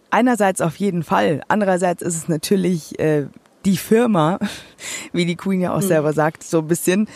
[0.10, 1.42] einerseits auf jeden Fall.
[1.48, 3.28] Andererseits ist es natürlich äh,
[3.66, 4.40] die Firma,
[5.14, 5.88] wie die Queen ja auch mhm.
[5.88, 7.08] selber sagt, so ein bisschen.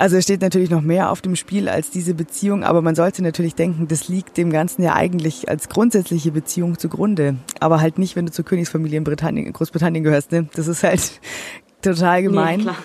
[0.00, 3.22] Also es steht natürlich noch mehr auf dem Spiel als diese Beziehung, aber man sollte
[3.22, 7.36] natürlich denken, das liegt dem Ganzen ja eigentlich als grundsätzliche Beziehung zugrunde.
[7.60, 10.32] Aber halt nicht, wenn du zur Königsfamilie in Britannien, Großbritannien gehörst.
[10.32, 10.48] Ne?
[10.54, 11.20] Das ist halt
[11.82, 12.60] total gemein.
[12.60, 12.76] Nee, klar.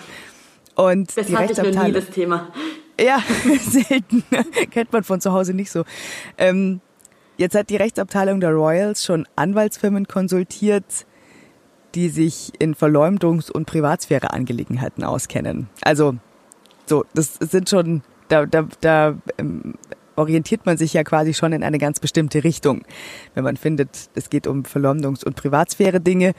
[0.74, 2.48] Und das die hatte ich noch nie das Thema.
[3.00, 3.22] Ja,
[3.66, 4.22] selten.
[4.70, 5.84] Kennt man von zu Hause nicht so.
[6.36, 6.82] Ähm,
[7.38, 11.06] jetzt hat die Rechtsabteilung der Royals schon Anwaltsfirmen konsultiert,
[11.94, 15.70] die sich in Verleumdungs- und Privatsphäre-Angelegenheiten auskennen.
[15.80, 16.16] Also,
[16.86, 19.74] so, das sind schon, da, da, da ähm,
[20.16, 22.82] orientiert man sich ja quasi schon in eine ganz bestimmte Richtung,
[23.34, 26.32] wenn man findet, es geht um Verleumdungs- und Privatsphäre-Dinge.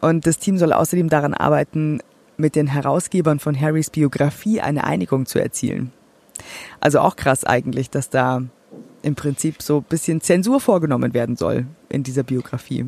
[0.00, 2.00] Und das Team soll außerdem daran arbeiten,
[2.38, 5.92] mit den Herausgebern von Harrys Biografie eine Einigung zu erzielen.
[6.80, 8.42] Also auch krass eigentlich, dass da
[9.02, 12.86] im Prinzip so ein bisschen Zensur vorgenommen werden soll in dieser Biografie,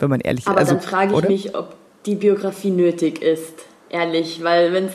[0.00, 0.48] wenn man ehrlich ist.
[0.48, 1.28] Aber also, dann frage ich oder?
[1.28, 3.54] mich, ob die Biografie nötig ist,
[3.90, 4.92] ehrlich, weil wenn es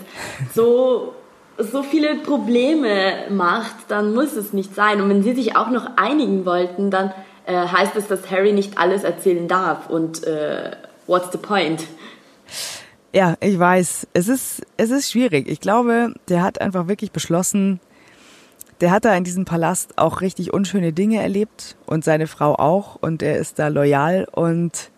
[0.54, 1.14] so
[1.58, 5.02] so viele Probleme macht, dann muss es nicht sein.
[5.02, 7.14] Und wenn sie sich auch noch einigen wollten, dann
[7.46, 9.90] äh, heißt es, dass Harry nicht alles erzählen darf.
[9.90, 10.72] Und äh,
[11.08, 11.84] what's the point?
[13.14, 14.08] Ja, ich weiß.
[14.14, 15.48] Es ist, es ist schwierig.
[15.48, 17.80] Ich glaube, der hat einfach wirklich beschlossen,
[18.82, 22.98] der hat da in diesem Palast auch richtig unschöne Dinge erlebt und seine Frau auch
[22.98, 24.92] und er ist da loyal und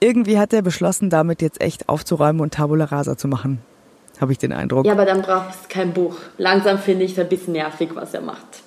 [0.00, 3.62] irgendwie hat er beschlossen, damit jetzt echt aufzuräumen und Tabula Rasa zu machen.
[4.20, 4.84] Habe ich den Eindruck.
[4.84, 6.16] Ja, aber dann braucht es kein Buch.
[6.36, 8.62] Langsam finde ich es ein bisschen nervig, was er macht.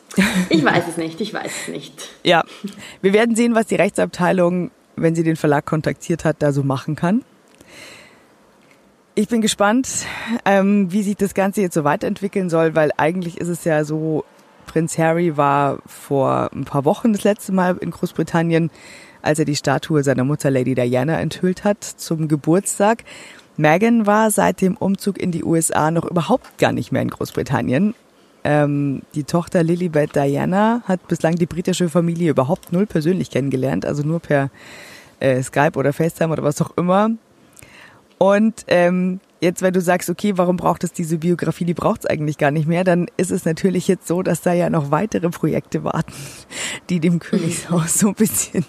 [0.49, 2.09] Ich weiß es nicht, ich weiß es nicht.
[2.23, 2.43] Ja,
[3.01, 6.95] wir werden sehen, was die Rechtsabteilung, wenn sie den Verlag kontaktiert hat, da so machen
[6.95, 7.23] kann.
[9.15, 10.07] Ich bin gespannt,
[10.43, 14.25] ähm, wie sich das Ganze jetzt so weiterentwickeln soll, weil eigentlich ist es ja so,
[14.65, 18.71] Prinz Harry war vor ein paar Wochen das letzte Mal in Großbritannien,
[19.21, 23.03] als er die Statue seiner Mutter Lady Diana enthüllt hat zum Geburtstag.
[23.57, 27.93] Meghan war seit dem Umzug in die USA noch überhaupt gar nicht mehr in Großbritannien.
[28.43, 34.03] Ähm, die Tochter Lilibet Diana hat bislang die britische Familie überhaupt null persönlich kennengelernt, also
[34.03, 34.49] nur per
[35.19, 37.11] äh, Skype oder FaceTime oder was auch immer.
[38.17, 42.05] Und ähm, jetzt, wenn du sagst, okay, warum braucht es diese Biografie, die braucht es
[42.05, 45.29] eigentlich gar nicht mehr, dann ist es natürlich jetzt so, dass da ja noch weitere
[45.29, 46.13] Projekte warten,
[46.89, 48.65] die dem Königshaus so ein bisschen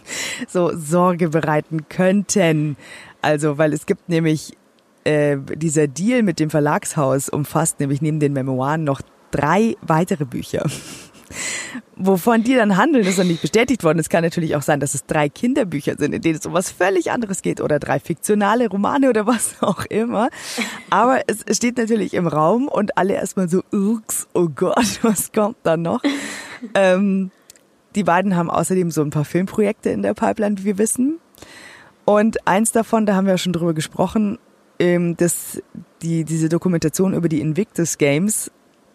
[0.49, 2.77] so Sorge bereiten könnten.
[3.23, 4.57] Also, weil es gibt nämlich
[5.05, 10.69] äh, dieser Deal mit dem Verlagshaus umfasst nämlich neben den Memoiren noch drei weitere Bücher.
[11.97, 13.99] Wovon die dann handeln, ist noch nicht bestätigt worden.
[13.99, 16.71] Es kann natürlich auch sein, dass es drei Kinderbücher sind, in denen es um was
[16.71, 20.29] völlig anderes geht oder drei fiktionale Romane oder was auch immer.
[20.91, 25.57] Aber es steht natürlich im Raum und alle erstmal so, ups, oh Gott, was kommt
[25.63, 26.03] da noch?
[26.75, 27.31] ähm,
[27.95, 31.21] die beiden haben außerdem so ein paar Filmprojekte in der Pipeline, wie wir wissen.
[32.05, 34.39] Und eins davon, da haben wir ja schon drüber gesprochen,
[34.79, 35.63] ähm, dass
[36.03, 38.51] die, diese Dokumentation über die Invictus Games,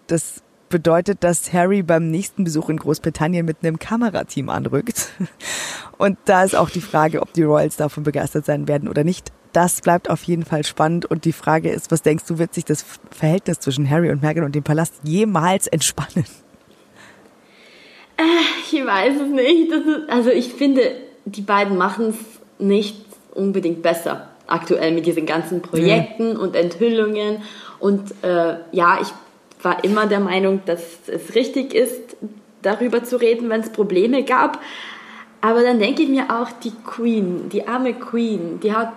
[0.08, 5.10] das bedeutet, dass Harry beim nächsten Besuch in Großbritannien mit einem Kamerateam anrückt.
[5.98, 9.32] Und da ist auch die Frage, ob die Royals davon begeistert sein werden oder nicht.
[9.52, 11.06] das bleibt auf jeden Fall spannend.
[11.06, 14.44] Und die Frage ist, was denkst du, wird sich das Verhältnis zwischen Harry und Meghan
[14.44, 16.26] und dem Palast jemals entspannen?
[18.18, 18.22] Äh,
[18.72, 19.72] ich weiß es nicht.
[19.72, 20.82] Ist, also ich finde,
[21.26, 22.16] die beiden machen es
[22.60, 26.40] nicht unbedingt besser aktuell mit diesen ganzen Projekten mhm.
[26.40, 27.44] und Enthüllungen.
[27.80, 29.14] Und äh, ja, ich
[29.64, 32.18] war immer der Meinung, dass es richtig ist,
[32.62, 34.60] darüber zu reden, wenn es Probleme gab.
[35.42, 38.92] Aber dann denke ich mir auch, die Queen, die arme Queen, die hat,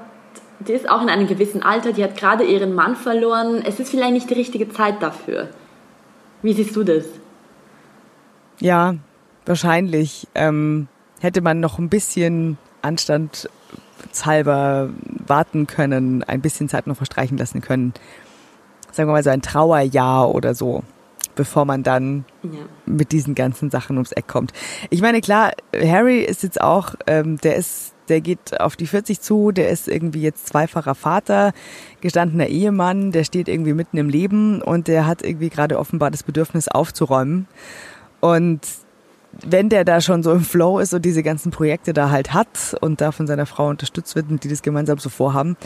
[0.61, 3.63] die ist auch in einem gewissen Alter, die hat gerade ihren Mann verloren.
[3.65, 5.49] Es ist vielleicht nicht die richtige Zeit dafür.
[6.43, 7.05] Wie siehst du das?
[8.59, 8.97] Ja,
[9.47, 10.27] wahrscheinlich.
[10.35, 10.89] Ähm,
[11.21, 12.59] hätte man noch ein bisschen
[14.03, 14.91] anstandshalber
[15.27, 17.95] warten können, ein bisschen Zeit noch verstreichen lassen können.
[18.91, 20.83] Sagen wir mal so ein Trauerjahr oder so
[21.35, 22.61] bevor man dann ja.
[22.85, 24.53] mit diesen ganzen Sachen ums Eck kommt.
[24.91, 29.23] Ich meine, klar, Harry ist jetzt auch, ähm, der ist, der geht auf die 40
[29.23, 31.55] zu, der ist irgendwie jetzt zweifacher Vater,
[32.03, 36.23] gestandener Ehemann, der steht irgendwie mitten im Leben und der hat irgendwie gerade offenbar das
[36.23, 37.49] Bedürfnis aufzuräumen.
[38.21, 38.61] Und
[39.45, 42.77] wenn der da schon so im Flow ist und diese ganzen Projekte da halt hat
[42.81, 45.57] und da von seiner Frau unterstützt wird und die das gemeinsam so vorhaben,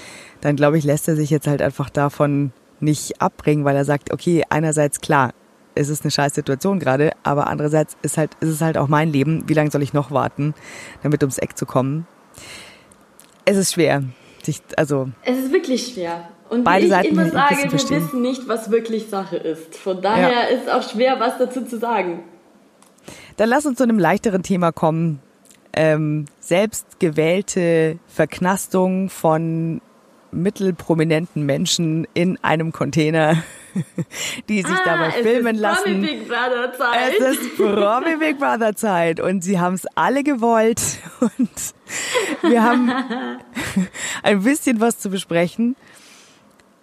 [0.41, 4.13] dann glaube ich, lässt er sich jetzt halt einfach davon nicht abbringen, weil er sagt,
[4.13, 5.33] okay, einerseits klar,
[5.75, 9.13] es ist eine scheiß Situation gerade, aber andererseits ist halt, ist es halt auch mein
[9.13, 9.45] Leben.
[9.47, 10.55] Wie lange soll ich noch warten,
[11.03, 12.07] damit ums Eck zu kommen?
[13.45, 14.05] Es ist schwer.
[14.43, 16.29] Sich, also es ist wirklich schwer.
[16.49, 19.77] Und beide ich Seiten immer sage, wir wissen nicht, was wirklich Sache ist.
[19.77, 20.43] Von daher ja.
[20.43, 22.23] ist auch schwer, was dazu zu sagen.
[23.37, 25.21] Dann lass uns zu einem leichteren Thema kommen.
[25.73, 29.83] Ähm, selbstgewählte Verknastung von
[30.33, 33.43] mittelprominenten Menschen in einem Container,
[34.49, 36.05] die sich ah, dabei filmen lassen.
[36.05, 37.15] Es ist Promi Big Brother Zeit.
[37.19, 40.81] Es ist Promi Big Brother Zeit und sie haben es alle gewollt
[41.21, 41.51] und
[42.43, 42.91] wir haben
[44.23, 45.77] ein bisschen was zu besprechen.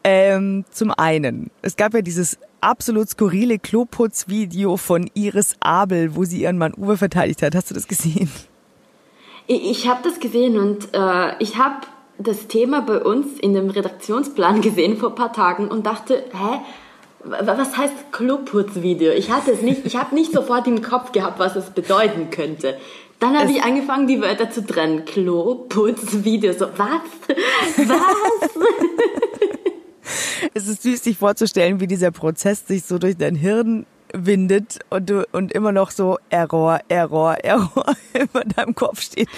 [0.04, 6.42] Ähm, zum einen, es gab ja dieses absolut skurrile Kloputzvideo von Iris Abel, wo sie
[6.42, 7.56] ihren Mann Uwe verteidigt hat.
[7.56, 8.32] Hast du das gesehen?
[9.48, 11.86] Ich, ich habe das gesehen und äh, ich habe
[12.18, 16.62] das Thema bei uns in dem Redaktionsplan gesehen vor ein paar Tagen und dachte, hä?
[17.26, 19.14] Was heißt Kloputzvideo?
[19.14, 22.78] Ich hatte es nicht, ich habe nicht sofort im Kopf gehabt, was es bedeuten könnte.
[23.20, 25.06] Dann habe ich angefangen, die Wörter zu trennen.
[25.06, 26.52] Kloputzvideo.
[26.52, 27.00] So, was?
[27.88, 28.50] Was?
[30.54, 35.10] es ist süß, sich vorzustellen, wie dieser Prozess sich so durch dein Hirn windet und
[35.10, 39.30] du und immer noch so Error, Error, Error über deinem Kopf steht.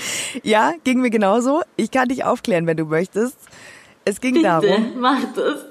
[0.43, 1.61] Ja, ging mir genauso.
[1.77, 3.37] Ich kann dich aufklären, wenn du möchtest.
[4.03, 4.99] Es ging Bitte, darum.
[4.99, 5.65] Mach das.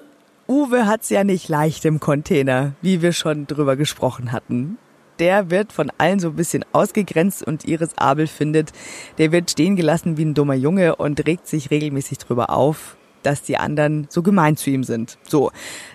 [0.47, 4.77] Uwe hat's ja nicht leicht im Container, wie wir schon drüber gesprochen hatten.
[5.19, 8.73] Der wird von allen so ein bisschen ausgegrenzt und Iris Abel findet,
[9.17, 13.43] der wird stehen gelassen wie ein dummer Junge und regt sich regelmäßig drüber auf, dass
[13.43, 15.19] die anderen so gemein zu ihm sind.
[15.27, 15.51] So.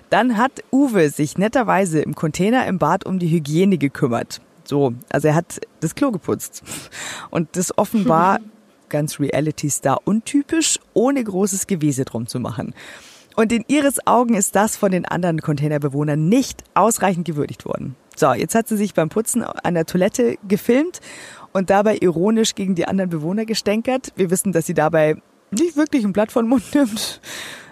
[0.09, 4.41] Dann hat Uwe sich netterweise im Container im Bad um die Hygiene gekümmert.
[4.63, 6.63] So, also er hat das Klo geputzt.
[7.29, 8.39] Und das offenbar
[8.89, 12.73] ganz Reality-Star untypisch, ohne großes Gewese drum zu machen.
[13.35, 17.95] Und in ihres Augen ist das von den anderen Containerbewohnern nicht ausreichend gewürdigt worden.
[18.15, 20.99] So, jetzt hat sie sich beim Putzen an der Toilette gefilmt
[21.53, 24.11] und dabei ironisch gegen die anderen Bewohner gestänkert.
[24.17, 25.15] Wir wissen, dass sie dabei
[25.51, 27.21] nicht wirklich ein Blatt von Mund nimmt.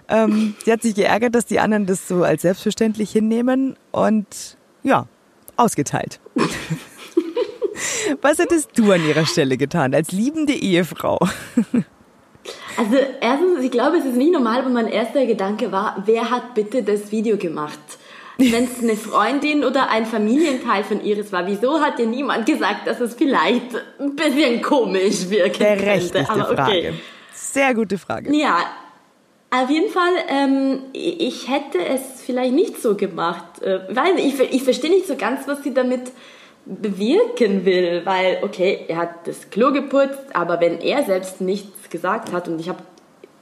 [0.09, 5.07] Ähm, sie hat sich geärgert, dass die anderen das so als selbstverständlich hinnehmen und ja,
[5.57, 6.19] ausgeteilt.
[8.21, 11.19] Was hättest du an ihrer Stelle getan als liebende Ehefrau?
[12.77, 16.53] Also erstens, ich glaube, es ist nicht normal, aber mein erster Gedanke war, wer hat
[16.55, 17.79] bitte das Video gemacht?
[18.37, 22.85] Wenn es eine Freundin oder ein Familienteil von Iris war, wieso hat dir niemand gesagt,
[22.85, 26.29] dass es vielleicht ein bisschen komisch wirken Der könnte?
[26.29, 26.55] Aber okay.
[26.55, 26.93] Frage.
[27.51, 28.35] Sehr gute Frage.
[28.35, 28.57] Ja,
[29.49, 33.61] auf jeden Fall, ähm, ich hätte es vielleicht nicht so gemacht.
[33.61, 36.11] Äh, weil ich, ich verstehe nicht so ganz, was sie damit
[36.65, 42.33] bewirken will, weil, okay, er hat das Klo geputzt, aber wenn er selbst nichts gesagt
[42.33, 42.79] hat und ich habe,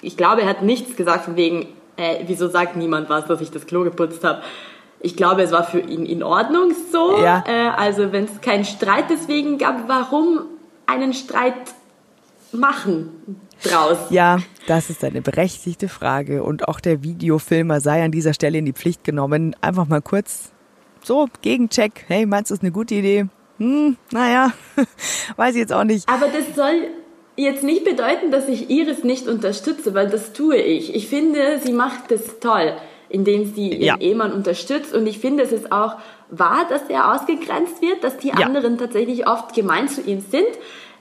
[0.01, 3.49] ich glaube, er hat nichts gesagt von wegen, äh, wieso sagt niemand was, dass ich
[3.49, 4.43] das Klo geputzt habe.
[4.99, 7.17] Ich glaube, es war für ihn in Ordnung so.
[7.17, 7.43] Ja.
[7.47, 10.41] Äh, also wenn es keinen Streit deswegen gab, warum
[10.85, 11.55] einen Streit
[12.51, 13.97] machen draus?
[14.09, 16.43] Ja, das ist eine berechtigte Frage.
[16.43, 19.55] Und auch der Videofilmer sei an dieser Stelle in die Pflicht genommen.
[19.61, 20.51] Einfach mal kurz
[21.03, 22.05] so, Gegencheck.
[22.07, 23.27] Hey, meinst du, das ist eine gute Idee?
[23.59, 24.51] Hm, naja,
[25.35, 26.09] weiß ich jetzt auch nicht.
[26.09, 26.87] Aber das soll
[27.35, 30.95] jetzt nicht bedeuten, dass ich Iris nicht unterstütze, weil das tue ich.
[30.95, 32.73] Ich finde, sie macht das toll,
[33.09, 33.97] indem sie ihren ja.
[33.99, 34.93] Ehemann unterstützt.
[34.93, 35.95] Und ich finde, es ist auch
[36.29, 38.35] wahr, dass er ausgegrenzt wird, dass die ja.
[38.35, 40.47] anderen tatsächlich oft gemein zu ihm sind.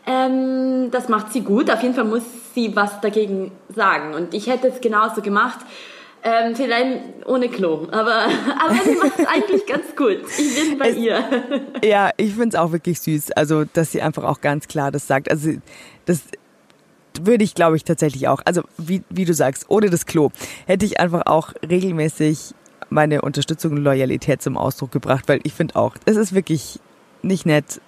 [0.06, 1.70] Ähm, das macht sie gut.
[1.70, 2.22] Auf jeden Fall muss
[2.54, 4.14] sie was dagegen sagen.
[4.14, 5.58] Und ich hätte es genauso gemacht.
[6.26, 8.24] Ähm, vielleicht ohne Klo, aber,
[8.64, 10.20] aber sie macht es eigentlich ganz gut.
[10.38, 11.22] Ich bin bei es, ihr.
[11.84, 13.32] Ja, ich finde es auch wirklich süß.
[13.32, 15.30] Also, dass sie einfach auch ganz klar das sagt.
[15.30, 15.50] Also,
[16.06, 16.22] das
[17.20, 18.40] würde ich, glaube ich, tatsächlich auch.
[18.46, 20.30] Also, wie, wie du sagst, ohne das Klo
[20.66, 22.54] hätte ich einfach auch regelmäßig
[22.88, 26.80] meine Unterstützung und Loyalität zum Ausdruck gebracht, weil ich finde auch, es ist wirklich
[27.22, 27.80] nicht nett,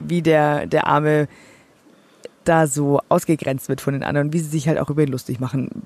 [0.00, 1.28] wie der, der arme
[2.44, 5.38] da so ausgegrenzt wird von den anderen, wie sie sich halt auch über ihn lustig
[5.38, 5.82] machen.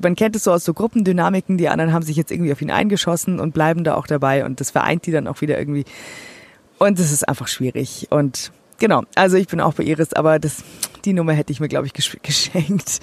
[0.00, 2.70] Man kennt es so aus so Gruppendynamiken, die anderen haben sich jetzt irgendwie auf ihn
[2.70, 5.84] eingeschossen und bleiben da auch dabei und das vereint die dann auch wieder irgendwie.
[6.78, 8.08] Und es ist einfach schwierig.
[8.10, 10.64] Und genau, also ich bin auch bei Iris, aber das,
[11.04, 13.00] die Nummer hätte ich mir, glaube ich, geschenkt.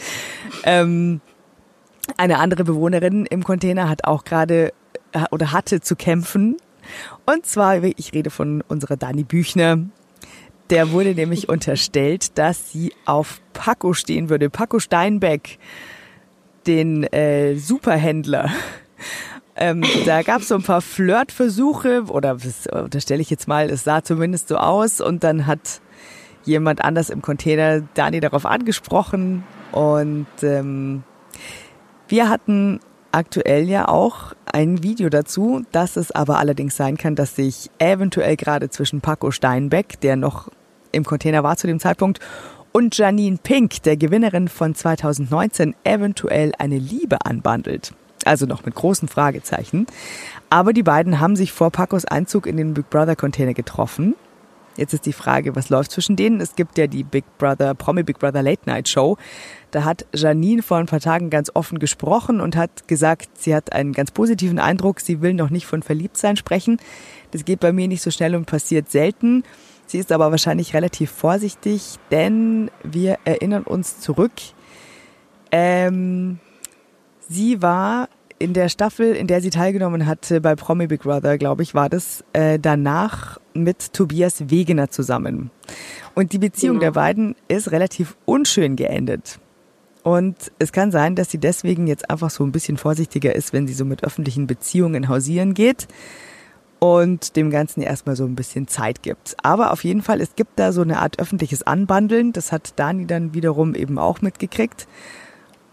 [0.63, 1.21] Ähm,
[2.17, 4.73] eine andere Bewohnerin im Container hat auch gerade
[5.13, 6.57] äh, oder hatte zu kämpfen.
[7.25, 9.77] Und zwar, ich rede von unserer Dani Büchner,
[10.69, 14.49] der wurde nämlich unterstellt, dass sie auf Paco stehen würde.
[14.49, 15.57] Paco Steinbeck,
[16.67, 18.49] den äh, Superhändler.
[19.61, 23.83] Ähm, da gab es so ein paar Flirtversuche, oder das unterstelle ich jetzt mal, es
[23.83, 25.01] sah zumindest so aus.
[25.01, 25.81] Und dann hat
[26.45, 29.43] jemand anders im Container Dani darauf angesprochen.
[29.73, 31.03] Und ähm,
[32.07, 32.79] wir hatten
[33.11, 38.37] aktuell ja auch ein Video dazu, dass es aber allerdings sein kann, dass sich eventuell
[38.37, 40.49] gerade zwischen Paco Steinbeck, der noch
[40.91, 42.19] im Container war zu dem Zeitpunkt,
[42.71, 47.93] und Janine Pink, der Gewinnerin von 2019, eventuell eine Liebe anbandelt.
[48.25, 49.87] Also noch mit großen Fragezeichen.
[50.49, 54.15] Aber die beiden haben sich vor Pacos Einzug in den Big Brother Container getroffen.
[54.77, 56.39] Jetzt ist die Frage, was läuft zwischen denen?
[56.39, 59.17] Es gibt ja die Big Brother, Promi Big Brother Late Night Show.
[59.71, 63.73] Da hat Janine vor ein paar Tagen ganz offen gesprochen und hat gesagt, sie hat
[63.73, 65.01] einen ganz positiven Eindruck.
[65.01, 66.77] Sie will noch nicht von Verliebtsein sprechen.
[67.31, 69.43] Das geht bei mir nicht so schnell und passiert selten.
[69.89, 74.31] Sie ist aber wahrscheinlich relativ vorsichtig, denn wir erinnern uns zurück.
[75.51, 76.37] Ähm,
[77.27, 81.63] sie war in der Staffel, in der sie teilgenommen hatte bei Promi Big Brother, glaube
[81.63, 85.49] ich, war das äh, danach mit Tobias Wegener zusammen.
[86.13, 86.91] Und die Beziehung genau.
[86.91, 89.39] der beiden ist relativ unschön geendet.
[90.03, 93.65] Und es kann sein, dass sie deswegen jetzt einfach so ein bisschen vorsichtiger ist, wenn
[93.65, 95.87] sie so mit öffentlichen Beziehungen hausieren geht
[96.79, 99.35] und dem Ganzen erstmal so ein bisschen Zeit gibt.
[99.43, 102.31] Aber auf jeden Fall, es gibt da so eine Art öffentliches Anbandeln.
[102.31, 104.87] Das hat Dani dann wiederum eben auch mitgekriegt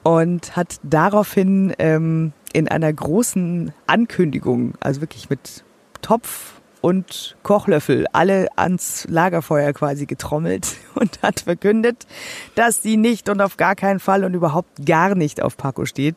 [0.03, 5.65] und hat daraufhin ähm, in einer großen Ankündigung, also wirklich mit
[6.03, 12.07] Topf und Kochlöffel alle ans Lagerfeuer quasi getrommelt und hat verkündet,
[12.55, 16.17] dass sie nicht und auf gar keinen Fall und überhaupt gar nicht auf Paco steht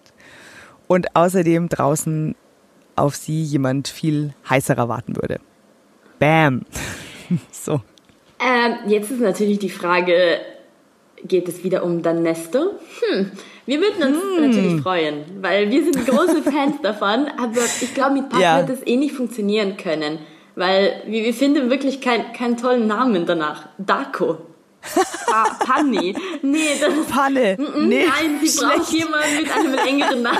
[0.87, 2.35] und außerdem draußen
[2.99, 5.39] auf sie jemand viel heißerer warten würde.
[6.19, 6.61] Bam.
[7.51, 7.81] so.
[8.39, 10.39] Ähm, jetzt ist natürlich die Frage,
[11.23, 12.75] geht es wieder um Danesto?
[13.01, 13.31] Hm,
[13.65, 14.47] wir würden uns hm.
[14.47, 18.67] natürlich freuen, weil wir sind große Fans davon, aber ich glaube, mit Pat ja.
[18.67, 20.19] wird es eh nicht funktionieren können,
[20.55, 23.67] weil wir, wir finden wirklich kein, keinen tollen Namen danach.
[23.77, 24.37] Darko.
[25.27, 26.15] Pa Panni.
[26.41, 27.57] Nee, das Panne.
[27.77, 30.39] Nee, Nein, sie braucht jemanden mit einem längeren Namen.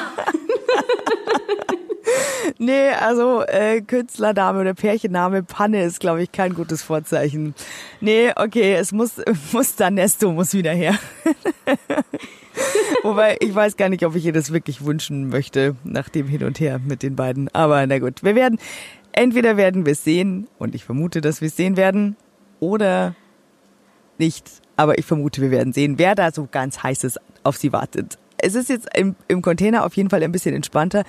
[2.57, 7.55] nee, also äh, Künstlername oder Pärchenname Panne ist, glaube ich, kein gutes Vorzeichen.
[8.01, 9.13] Nee, okay, es muss,
[9.51, 10.97] muss Danesto muss wieder her.
[13.03, 16.43] Wobei, ich weiß gar nicht, ob ich ihr das wirklich wünschen möchte, nach dem Hin
[16.43, 17.47] und Her mit den beiden.
[17.53, 18.59] Aber na gut, wir werden,
[19.11, 22.17] entweder werden wir es sehen, und ich vermute, dass wir es sehen werden,
[22.59, 23.15] oder
[24.17, 24.49] nicht.
[24.75, 28.55] Aber ich vermute, wir werden sehen, wer da so ganz heißes auf sie wartet es
[28.55, 31.03] ist jetzt im, im Container auf jeden Fall ein bisschen entspannter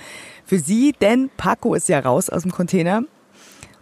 [0.45, 3.03] für sie, denn Paco ist ja raus aus dem Container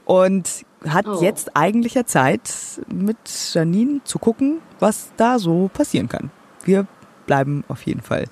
[0.04, 1.20] und hat oh.
[1.20, 2.50] jetzt eigentlich ja Zeit,
[2.92, 3.16] mit
[3.52, 6.30] Janine zu gucken, was da so passieren kann.
[6.64, 6.86] Wir
[7.26, 8.26] bleiben auf jeden Fall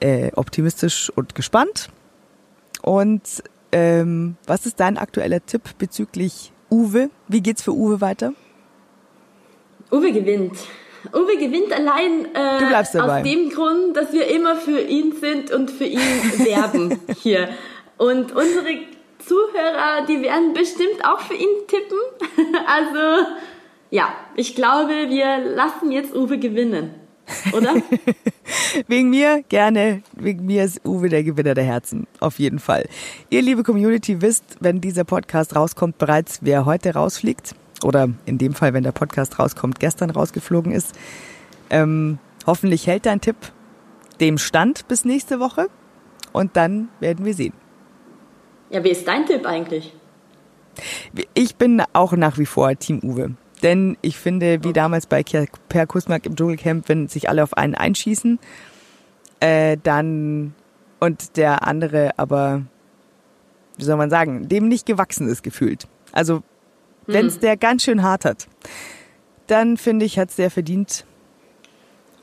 [0.00, 1.90] äh, optimistisch und gespannt.
[2.82, 7.10] Und ähm, was ist dein aktueller Tipp bezüglich Uwe?
[7.28, 8.32] Wie geht's für Uwe weiter?
[9.90, 10.56] Uwe gewinnt.
[11.12, 15.84] Uwe gewinnt allein äh, aus dem Grund, dass wir immer für ihn sind und für
[15.84, 15.98] ihn
[16.38, 17.48] werben hier.
[17.98, 18.78] Und unsere
[19.18, 21.98] Zuhörer, die werden bestimmt auch für ihn tippen.
[22.66, 23.26] Also
[23.90, 26.94] ja, ich glaube, wir lassen jetzt Uwe gewinnen.
[27.52, 27.74] Oder?
[28.88, 30.02] Wegen mir gerne.
[30.12, 32.06] Wegen mir ist Uwe der Gewinner der Herzen.
[32.20, 32.86] Auf jeden Fall.
[33.30, 38.54] Ihr liebe Community wisst, wenn dieser Podcast rauskommt, bereits, wer heute rausfliegt oder in dem
[38.54, 40.94] Fall, wenn der Podcast rauskommt, gestern rausgeflogen ist.
[41.70, 43.36] Ähm, hoffentlich hält dein Tipp
[44.20, 45.68] dem Stand bis nächste Woche
[46.32, 47.52] und dann werden wir sehen.
[48.70, 49.94] Ja, wie ist dein Tipp eigentlich?
[51.34, 53.34] Ich bin auch nach wie vor Team Uwe.
[53.62, 57.74] Denn ich finde, wie damals bei Per Kusmak im Dschungelcamp, wenn sich alle auf einen
[57.74, 58.38] einschießen,
[59.40, 60.54] äh, dann
[61.00, 62.62] und der andere aber,
[63.78, 65.88] wie soll man sagen, dem nicht gewachsen ist gefühlt.
[66.12, 66.42] Also
[67.06, 67.40] wenn es hm.
[67.40, 68.46] der ganz schön hart hat,
[69.46, 71.04] dann finde ich, hat es der verdient.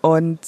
[0.01, 0.39] Und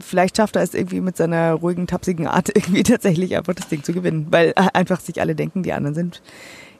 [0.00, 3.82] vielleicht schafft er es irgendwie mit seiner ruhigen, tapsigen Art irgendwie tatsächlich einfach das Ding
[3.82, 6.22] zu gewinnen, weil einfach sich alle denken, die anderen sind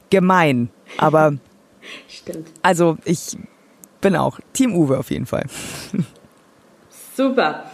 [0.09, 0.69] gemein.
[0.97, 1.33] Aber
[2.07, 2.49] Stimmt.
[2.61, 3.37] Also ich
[4.01, 5.45] bin auch Team Uwe auf jeden Fall.
[7.15, 7.65] Super.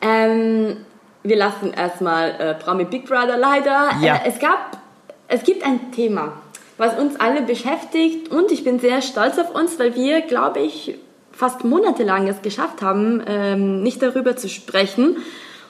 [0.00, 0.78] Ähm,
[1.22, 3.90] wir lassen erstmal äh, Promi Big Brother leider.
[4.00, 4.16] Ja.
[4.16, 4.78] Äh, es gab,
[5.28, 6.32] es gibt ein Thema,
[6.80, 10.94] was uns alle beschäftigt und ich bin sehr stolz auf uns, weil wir, glaube ich,
[11.30, 15.18] fast monatelang es geschafft haben, ähm, nicht darüber zu sprechen.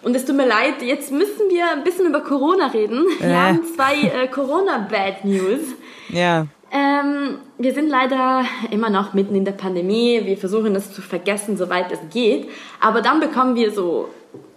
[0.02, 3.04] Und es tut mir leid, jetzt müssen wir ein bisschen über Corona reden.
[3.18, 3.34] Wir Äh.
[3.34, 5.74] haben zwei äh, Corona-Bad News.
[6.10, 6.46] Ja.
[6.70, 10.20] Ähm, wir sind leider immer noch mitten in der Pandemie.
[10.24, 12.48] Wir versuchen es zu vergessen, soweit es geht.
[12.80, 14.08] Aber dann bekommen wir so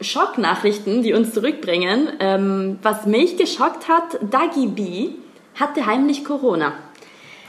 [0.01, 2.10] Schocknachrichten, die uns zurückbringen.
[2.20, 5.10] Ähm, was mich geschockt hat, Dagi B
[5.56, 6.74] hatte heimlich Corona.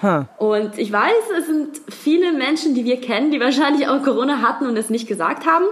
[0.03, 0.25] Huh.
[0.39, 4.67] Und ich weiß, es sind viele Menschen, die wir kennen, die wahrscheinlich auch Corona hatten
[4.67, 5.65] und es nicht gesagt haben.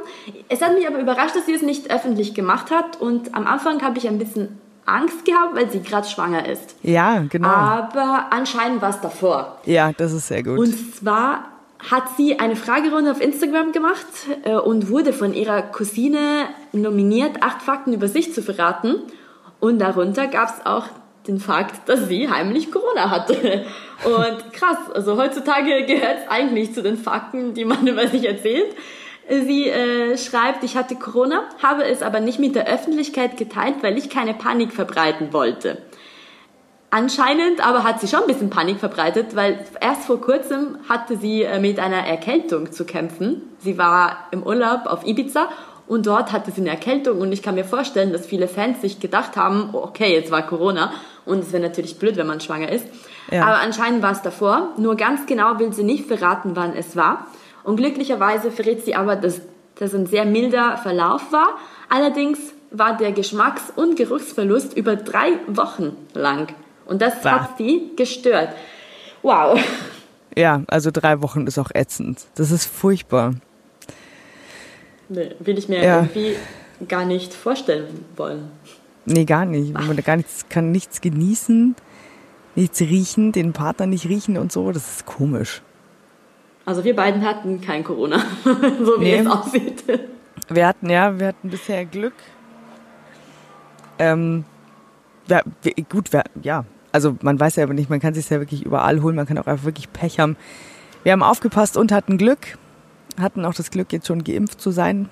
[0.48, 3.00] Es hat mich aber überrascht, dass sie es nicht öffentlich gemacht hat.
[3.00, 6.76] Und am Anfang habe ich ein bisschen Angst gehabt, weil sie gerade schwanger ist.
[6.82, 7.48] Ja, genau.
[7.48, 9.58] Aber anscheinend war es davor.
[9.64, 10.58] Ja, das ist sehr gut.
[10.58, 11.44] Und zwar
[11.90, 14.06] hat sie eine Fragerunde auf Instagram gemacht
[14.44, 18.96] äh, und wurde von ihrer Cousine nominiert, acht Fakten über sich zu verraten.
[19.60, 20.86] Und darunter gab es auch
[21.26, 23.64] den Fakt, dass sie heimlich Corona hatte.
[24.04, 28.74] Und krass, also heutzutage gehört es eigentlich zu den Fakten, die man über sich erzählt.
[29.28, 33.96] Sie äh, schreibt, ich hatte Corona, habe es aber nicht mit der Öffentlichkeit geteilt, weil
[33.96, 35.78] ich keine Panik verbreiten wollte.
[36.90, 41.42] Anscheinend aber hat sie schon ein bisschen Panik verbreitet, weil erst vor kurzem hatte sie
[41.42, 43.42] äh, mit einer Erkältung zu kämpfen.
[43.60, 45.48] Sie war im Urlaub auf Ibiza
[45.86, 49.00] und dort hatte sie eine Erkältung und ich kann mir vorstellen, dass viele Fans sich
[49.00, 50.92] gedacht haben, okay, jetzt war Corona
[51.24, 52.86] und es wäre natürlich blöd, wenn man schwanger ist.
[53.30, 53.44] Ja.
[53.44, 54.70] Aber anscheinend war es davor.
[54.76, 57.26] Nur ganz genau will sie nicht verraten, wann es war.
[57.64, 59.40] Und glücklicherweise verrät sie aber, dass
[59.76, 61.48] das ein sehr milder Verlauf war.
[61.88, 62.38] Allerdings
[62.70, 66.48] war der Geschmacks- und Geruchsverlust über drei Wochen lang.
[66.86, 67.40] Und das Bah.
[67.40, 68.50] hat sie gestört.
[69.22, 69.60] Wow.
[70.36, 72.26] ja, also drei Wochen ist auch ätzend.
[72.34, 73.34] Das ist furchtbar.
[75.08, 75.96] Nee, will ich mir Ja.
[76.00, 76.36] irgendwie
[76.88, 78.50] gar nicht vorstellen wollen.
[79.04, 79.72] Nee, gar nicht.
[79.72, 81.74] Man gar nichts, kann nichts genießen,
[82.54, 84.70] nichts riechen, den Partner nicht riechen und so.
[84.72, 85.62] Das ist komisch.
[86.64, 89.16] Also wir beiden hatten kein Corona, so wie Nee.
[89.18, 89.82] es aussieht.
[90.48, 92.14] Wir hatten, ja, wir hatten bisher Glück.
[93.98, 94.44] Ähm,
[95.28, 95.42] ja,
[95.88, 96.64] gut, wir, ja.
[96.92, 99.38] Also man weiß ja aber nicht, man kann sich ja wirklich überall holen, man kann
[99.38, 100.36] auch einfach wirklich Pech haben.
[101.04, 102.58] Wir haben aufgepasst und hatten Glück.
[103.20, 105.08] Hatten auch das Glück, jetzt schon geimpft zu sein.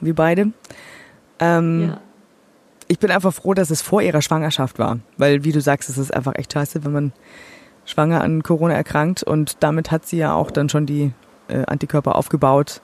[0.00, 0.52] Wir beide.
[1.38, 2.00] Ähm, Ja.
[2.88, 4.98] ich bin einfach froh, dass es vor ihrer Schwangerschaft war.
[5.16, 7.12] Weil, wie du sagst, es ist einfach echt scheiße, wenn man
[7.84, 9.22] schwanger an Corona erkrankt.
[9.22, 11.12] Und damit hat sie ja auch dann schon die
[11.48, 12.80] äh, Antikörper aufgebaut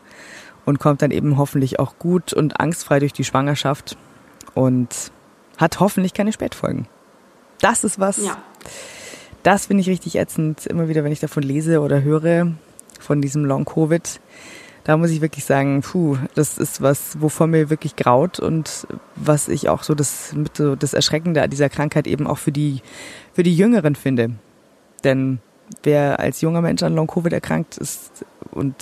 [0.65, 3.97] und kommt dann eben hoffentlich auch gut und angstfrei durch die Schwangerschaft
[4.55, 5.11] und
[5.59, 6.87] hat hoffentlich keine Spätfolgen.
[7.61, 8.37] Das ist was, Ja.
[9.43, 12.49] das finde ich richtig ätzend, immer wieder, wenn ich davon lese oder höre,
[13.01, 14.21] von diesem Long-Covid.
[14.85, 18.87] Da muss ich wirklich sagen, puh, das ist was, wovon mir wirklich graut und
[19.17, 22.53] was ich auch so das, mit so das Erschreckende an dieser Krankheit eben auch für
[22.53, 22.83] die,
[23.33, 24.31] für die Jüngeren finde.
[25.03, 25.41] Denn
[25.83, 28.75] wer als junger Mensch an Long-Covid erkrankt ist und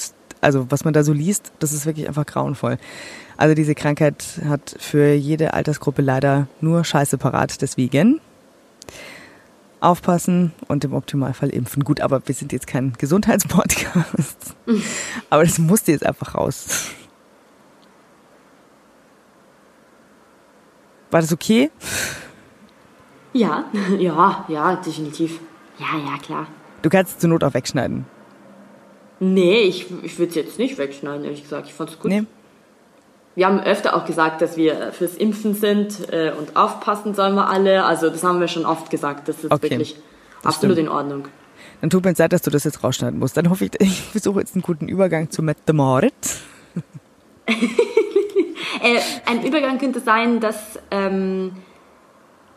[0.43, 2.77] also was man da so liest, das ist wirklich einfach grauenvoll.
[3.39, 7.63] Also diese Krankheit hat für jede Altersgruppe leider nur Scheiße parat.
[7.63, 8.21] Deswegen
[9.85, 11.85] aufpassen und im Optimalfall impfen.
[11.85, 14.57] Gut, aber wir sind jetzt kein Gesundheitspodcast.
[15.31, 16.91] aber das musste jetzt einfach raus.
[21.11, 21.71] War das okay?
[23.33, 23.65] Ja,
[23.99, 25.41] ja, ja, definitiv.
[25.79, 26.47] Ja, ja, klar.
[26.83, 28.07] Du kannst es zur Not auch wegschneiden.
[29.21, 31.69] Nee, ich, ich würde es jetzt nicht wegschneiden, ehrlich gesagt.
[31.69, 32.11] Ich fand es gut.
[32.11, 32.25] Nee?
[33.37, 37.49] Wir haben öfter auch gesagt, dass wir fürs Impfen sind äh, und aufpassen sollen wir
[37.49, 37.85] alle.
[37.85, 39.29] Also das haben wir schon oft gesagt.
[39.29, 39.97] Das ist Okay, wirklich
[40.43, 40.89] das absolut stimmt.
[40.89, 41.29] in Ordnung.
[41.81, 43.37] Dann tut mir leid, dass du das jetzt rausschneiden musst.
[43.37, 46.41] Dann hoffe ich, ich versuche jetzt einen guten Übergang zu Matt the Moritz.
[48.83, 51.53] Äh, ein Übergang könnte sein, dass ähm,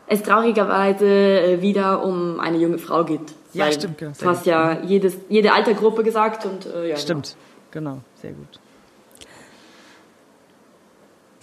[0.07, 3.21] es traurigerweise äh, wieder um eine junge Frau geht.
[3.53, 6.95] Ja, stimmt, genau, Du hast ja jedes, jede Altergruppe gesagt und äh, ja.
[6.97, 7.35] Stimmt,
[7.71, 8.59] genau, sehr gut.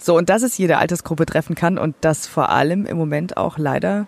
[0.05, 3.57] So, und dass es jede Altersgruppe treffen kann und dass vor allem im Moment auch
[3.57, 4.05] leider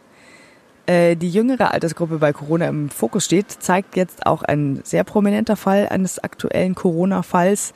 [0.86, 5.56] äh, die jüngere Altersgruppe bei Corona im Fokus steht, zeigt jetzt auch ein sehr prominenter
[5.56, 7.74] Fall eines aktuellen Corona-Falls.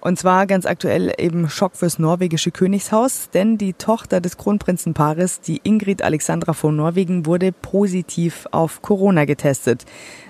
[0.00, 5.60] Und zwar ganz aktuell eben Schock fürs norwegische Königshaus, denn die Tochter des Kronprinzenpaares, die
[5.62, 9.84] Ingrid Alexandra von Norwegen, wurde positiv auf Corona getestet.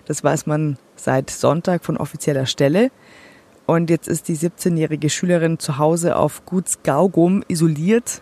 [0.05, 2.91] Das weiß man seit Sonntag von offizieller Stelle.
[3.66, 8.20] Und jetzt ist die 17-jährige Schülerin zu Hause auf Guts Gaugum isoliert.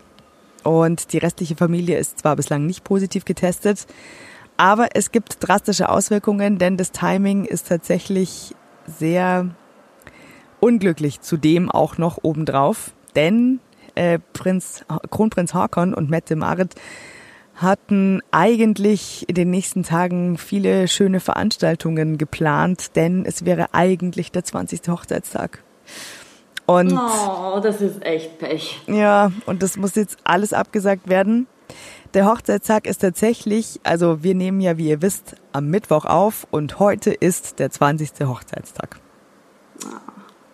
[0.63, 3.85] Und die restliche Familie ist zwar bislang nicht positiv getestet,
[4.55, 8.55] aber es gibt drastische Auswirkungen, denn das Timing ist tatsächlich
[8.87, 9.49] sehr
[10.61, 13.59] unglücklich zudem auch noch obendrauf, denn
[13.95, 16.75] äh, Prinz, Kronprinz Haakon und Mette Marit
[17.55, 24.43] hatten eigentlich in den nächsten Tagen viele schöne Veranstaltungen geplant, denn es wäre eigentlich der
[24.43, 24.81] 20.
[24.87, 25.63] Hochzeitstag.
[26.65, 28.81] Und oh, das ist echt Pech.
[28.87, 31.47] Ja, und das muss jetzt alles abgesagt werden.
[32.13, 36.79] Der Hochzeitstag ist tatsächlich, also wir nehmen ja, wie ihr wisst, am Mittwoch auf und
[36.79, 38.11] heute ist der 20.
[38.27, 38.99] Hochzeitstag.
[39.85, 40.13] Oh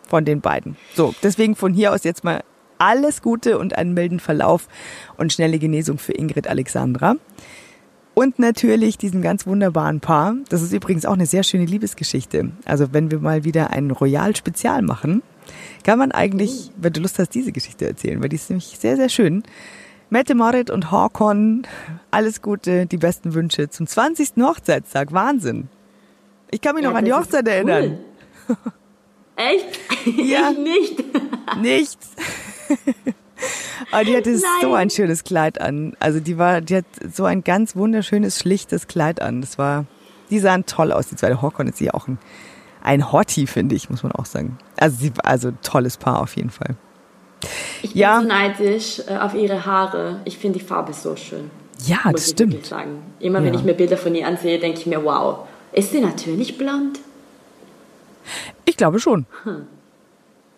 [0.09, 0.75] von den beiden.
[0.95, 2.43] So, deswegen von hier aus jetzt mal
[2.79, 4.67] alles Gute und einen milden Verlauf
[5.17, 7.15] und schnelle Genesung für Ingrid Alexandra.
[8.15, 10.35] Und natürlich diesen ganz wunderbaren Paar.
[10.49, 12.51] Das ist übrigens auch eine sehr schöne Liebesgeschichte.
[12.65, 15.21] Also wenn wir mal wieder ein Royal-Spezial machen,
[15.83, 18.97] kann man eigentlich, wenn du Lust hast, diese Geschichte erzählen, weil die ist nämlich sehr,
[18.97, 19.43] sehr schön.
[20.09, 21.67] Mette Marit und Håkon,
[22.11, 24.31] alles Gute, die besten Wünsche zum 20.
[24.41, 25.13] Hochzeitstag.
[25.13, 25.69] Wahnsinn.
[26.51, 27.53] Ich kann mich ja, noch an die Hochzeit cool.
[27.53, 27.99] erinnern.
[29.35, 29.79] Echt?
[30.17, 30.51] Ja.
[30.51, 31.03] Ich nicht.
[31.61, 32.09] Nichts.
[33.91, 34.41] Aber die hatte Nein.
[34.61, 35.95] so ein schönes Kleid an.
[35.99, 39.41] Also die war, die hat so ein ganz wunderschönes, schlichtes Kleid an.
[39.41, 39.85] Das war,
[40.29, 41.07] die sahen toll aus.
[41.07, 42.17] Die zweite Horkon ist sie auch ein,
[42.83, 44.57] ein Hottie, finde ich, muss man auch sagen.
[44.77, 46.75] Also sie war also tolles Paar auf jeden Fall.
[47.81, 48.21] Ich bin ja.
[48.21, 50.19] so neidisch äh, auf ihre Haare.
[50.25, 51.49] Ich finde die Farbe so schön.
[51.85, 52.65] Ja, das stimmt.
[52.65, 53.01] Sagen.
[53.19, 53.59] Immer wenn ja.
[53.59, 56.99] ich mir Bilder von ihr ansehe, denke ich mir, wow, ist sie natürlich blond?
[58.65, 59.25] Ich glaube schon.
[59.43, 59.67] Hm.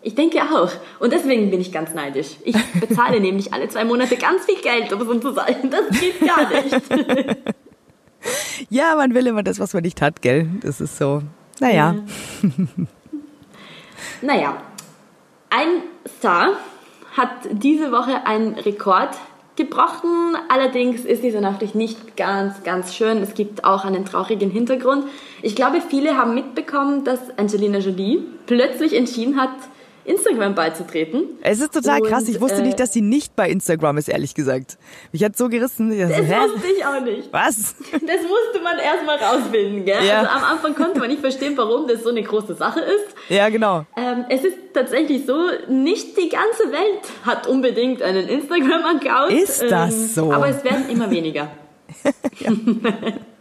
[0.02, 0.70] Ich denke auch.
[0.98, 2.36] Und deswegen bin ich ganz neidisch.
[2.44, 5.70] Ich bezahle nämlich alle zwei Monate ganz viel Geld, um so zu sein.
[5.70, 6.76] Das geht gar nicht.
[8.70, 10.48] ja, man will immer das, was man nicht hat, gell?
[10.60, 11.22] Das ist so.
[11.60, 11.94] Naja.
[14.22, 14.56] naja.
[15.50, 15.82] Ein
[16.18, 16.56] Star
[17.16, 19.10] hat diese Woche einen Rekord
[19.56, 20.36] gebrochen.
[20.48, 23.18] Allerdings ist diese Nachricht nicht ganz, ganz schön.
[23.18, 25.04] Es gibt auch einen traurigen Hintergrund.
[25.42, 29.50] Ich glaube, viele haben mitbekommen, dass Angelina Jolie plötzlich entschieden hat,
[30.04, 31.24] Instagram beizutreten.
[31.42, 32.28] Es ist total und, krass.
[32.28, 34.78] Ich wusste äh, nicht, dass sie nicht bei Instagram ist, ehrlich gesagt.
[35.12, 35.90] Mich hat so gerissen.
[35.96, 37.32] Das so, wusste ich auch nicht.
[37.32, 37.74] Was?
[37.92, 40.04] Das musste man erstmal rausfinden, gell?
[40.04, 40.20] Ja.
[40.20, 43.14] Also am Anfang konnte man nicht verstehen, warum das so eine große Sache ist.
[43.28, 43.86] Ja, genau.
[43.96, 45.36] Ähm, es ist tatsächlich so,
[45.68, 49.32] nicht die ganze Welt hat unbedingt einen Instagram-Account.
[49.32, 50.32] Ist das ähm, so?
[50.32, 51.48] Aber es werden immer weniger.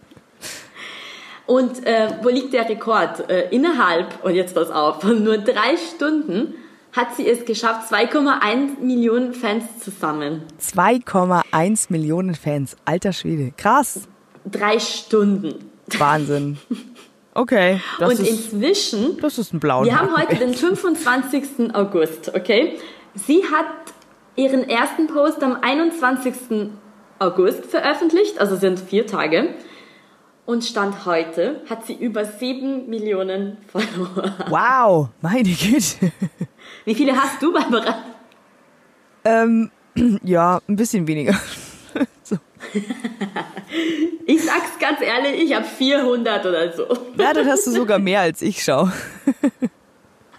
[1.51, 3.29] Und äh, wo liegt der Rekord?
[3.29, 6.53] Äh, innerhalb, und jetzt pass auf, von nur drei Stunden
[6.93, 10.43] hat sie es geschafft, 2,1 Millionen Fans zu sammeln.
[10.61, 14.07] 2,1 Millionen Fans, alter Schwede, krass.
[14.49, 15.55] Drei Stunden.
[15.97, 16.57] Wahnsinn.
[17.33, 17.81] Okay.
[17.99, 19.83] und ist, inzwischen, das ist ein blauer.
[19.83, 21.73] Wir haben heute den 25.
[21.73, 22.77] August, okay?
[23.15, 23.65] Sie hat
[24.37, 26.33] ihren ersten Post am 21.
[27.19, 29.53] August veröffentlicht, also sind vier Tage.
[30.45, 34.35] Und Stand heute hat sie über 7 Millionen Follower.
[34.49, 36.11] Wow, meine Güte.
[36.85, 38.03] Wie viele hast du, Barbara?
[39.23, 39.71] Ähm,
[40.23, 41.39] ja, ein bisschen weniger.
[42.23, 42.37] so.
[44.25, 46.87] Ich sag's ganz ehrlich, ich habe 400 oder so.
[47.17, 48.89] Ja, dann hast du sogar mehr als ich, schau.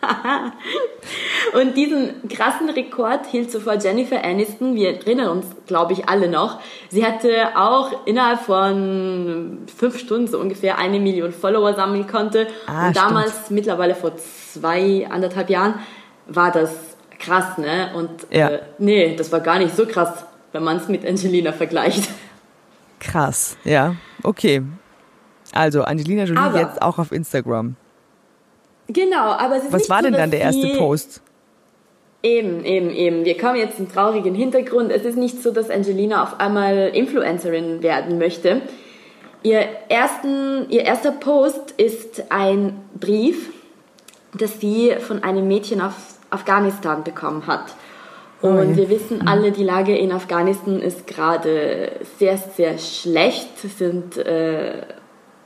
[1.61, 4.75] und diesen krassen Rekord hielt zuvor Jennifer Aniston.
[4.75, 6.61] Wir erinnern uns, glaube ich, alle noch.
[6.89, 12.49] Sie hatte auch innerhalb von fünf Stunden so ungefähr eine Million Follower sammeln konnte.
[12.67, 13.51] Ah, und damals, stimmt.
[13.53, 15.75] mittlerweile vor zwei, anderthalb Jahren,
[16.27, 16.71] war das
[17.19, 17.91] krass, ne?
[17.95, 18.49] Und ja.
[18.49, 22.09] äh, nee, das war gar nicht so krass, wenn man es mit Angelina vergleicht.
[22.99, 23.95] Krass, ja.
[24.23, 24.63] Okay.
[25.53, 27.77] Also Angelina Jolie Aber jetzt auch auf Instagram.
[28.89, 31.23] Genau, aber es ist Was war so, denn dann der erste Post?
[32.23, 33.25] Eben, eben, eben.
[33.25, 34.93] Wir kommen jetzt zum traurigen Hintergrund.
[34.93, 38.63] Es ist nicht so, dass Angelina auf einmal Influencerin werden möchte.
[39.43, 43.51] Ihr, ersten, ihr erster Post ist ein Brief,
[44.39, 45.95] das sie von einem Mädchen aus
[46.31, 47.75] Afghanistan bekommen hat.
[48.41, 49.29] Oh Und wir wissen mhm.
[49.29, 53.65] alle, die Lage in Afghanistan ist gerade sehr, sehr schlecht.
[53.65, 54.83] Es sind äh,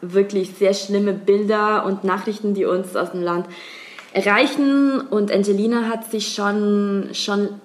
[0.01, 3.47] wirklich sehr schlimme Bilder und Nachrichten, die uns aus dem Land
[4.12, 5.01] erreichen.
[5.01, 7.61] Und Angelina hat sich schon, schon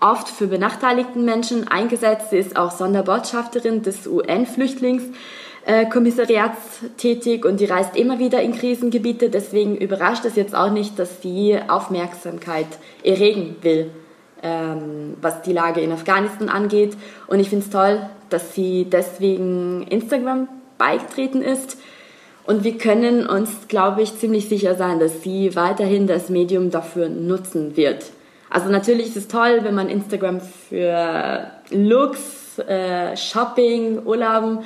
[0.00, 2.30] oft für benachteiligten Menschen eingesetzt.
[2.30, 9.30] Sie ist auch Sonderbotschafterin des UN-Flüchtlingskommissariats tätig und die reist immer wieder in Krisengebiete.
[9.30, 12.66] Deswegen überrascht es jetzt auch nicht, dass sie Aufmerksamkeit
[13.04, 13.90] erregen will,
[14.42, 16.96] ähm, was die Lage in Afghanistan angeht.
[17.28, 20.48] Und ich finde es toll, dass sie deswegen Instagram
[20.82, 21.78] beigetreten ist.
[22.44, 27.08] Und wir können uns, glaube ich, ziemlich sicher sein, dass sie weiterhin das Medium dafür
[27.08, 28.06] nutzen wird.
[28.50, 34.58] Also natürlich ist es toll, wenn man Instagram für Looks, äh, Shopping, Urlauben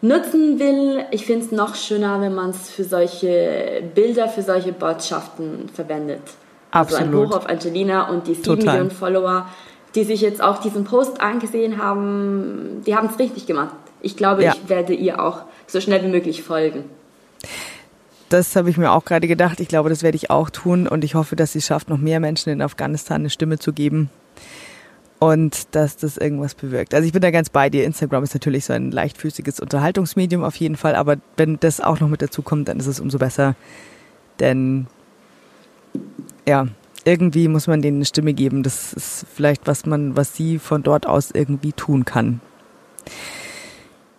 [0.00, 1.04] nutzen will.
[1.10, 6.22] Ich finde es noch schöner, wenn man es für solche Bilder, für solche Botschaften verwendet.
[6.70, 7.02] Absolut.
[7.02, 8.64] Also ein Hoch auf Angelina und die 7 Total.
[8.66, 9.48] Millionen Follower,
[9.96, 13.74] die sich jetzt auch diesen Post angesehen haben, die haben es richtig gemacht.
[14.00, 14.52] Ich glaube, ja.
[14.52, 16.84] ich werde ihr auch so schnell wie möglich folgen.
[18.28, 19.60] Das habe ich mir auch gerade gedacht.
[19.60, 21.98] Ich glaube, das werde ich auch tun und ich hoffe, dass sie es schafft, noch
[21.98, 24.10] mehr Menschen in Afghanistan eine Stimme zu geben
[25.18, 26.94] und dass das irgendwas bewirkt.
[26.94, 27.84] Also ich bin da ganz bei dir.
[27.84, 32.08] Instagram ist natürlich so ein leichtfüßiges Unterhaltungsmedium auf jeden Fall, aber wenn das auch noch
[32.08, 33.54] mit dazu kommt, dann ist es umso besser.
[34.40, 34.86] Denn
[36.46, 36.66] ja,
[37.04, 38.62] irgendwie muss man denen eine Stimme geben.
[38.62, 42.40] Das ist vielleicht was man, was sie von dort aus irgendwie tun kann.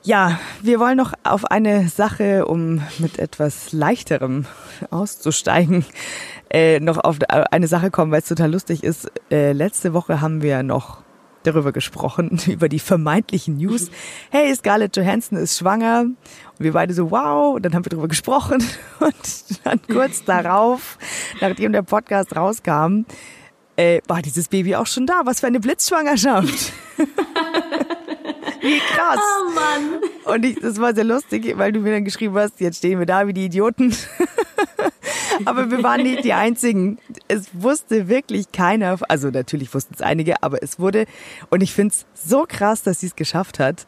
[0.08, 4.46] Ja, wir wollen noch auf eine Sache, um mit etwas leichterem
[4.90, 5.84] auszusteigen,
[6.50, 9.12] äh, noch auf eine Sache kommen, weil es total lustig ist.
[9.30, 11.00] Äh, letzte Woche haben wir noch
[11.44, 13.92] darüber gesprochen, über die vermeintlichen News.
[14.30, 16.04] Hey, Scarlett Johansson ist schwanger.
[16.04, 16.18] Und
[16.58, 17.56] wir beide so, wow.
[17.56, 18.64] Und dann haben wir darüber gesprochen.
[19.02, 20.98] Und dann kurz darauf,
[21.42, 23.04] nachdem der Podcast rauskam,
[23.76, 25.24] äh, war dieses Baby auch schon da.
[25.26, 26.72] Was für eine Blitzschwangerschaft.
[28.62, 29.20] Wie krass.
[29.20, 30.36] Oh Mann.
[30.36, 33.06] Und ich, das war sehr lustig, weil du mir dann geschrieben hast, jetzt stehen wir
[33.06, 33.96] da wie die Idioten.
[35.46, 36.98] aber wir waren nicht die Einzigen.
[37.28, 41.06] Es wusste wirklich keiner, also natürlich wussten es einige, aber es wurde,
[41.50, 43.88] und ich finde es so krass, dass sie es geschafft hat,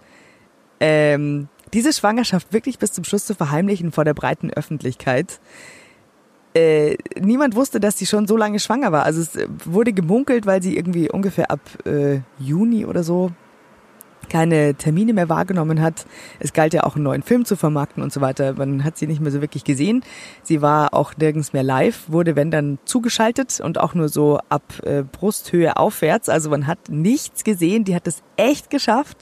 [0.80, 5.40] ähm, diese Schwangerschaft wirklich bis zum Schluss zu verheimlichen vor der breiten Öffentlichkeit.
[6.56, 9.04] Äh, niemand wusste, dass sie schon so lange schwanger war.
[9.04, 13.32] Also es wurde gemunkelt, weil sie irgendwie ungefähr ab äh, Juni oder so
[14.30, 16.06] keine Termine mehr wahrgenommen hat.
[16.40, 18.54] Es galt ja auch einen neuen Film zu vermarkten und so weiter.
[18.54, 20.04] Man hat sie nicht mehr so wirklich gesehen.
[20.44, 24.64] Sie war auch nirgends mehr live, wurde wenn dann zugeschaltet und auch nur so ab
[24.84, 26.30] äh, Brusthöhe aufwärts.
[26.30, 27.84] Also man hat nichts gesehen.
[27.84, 29.18] Die hat es echt geschafft,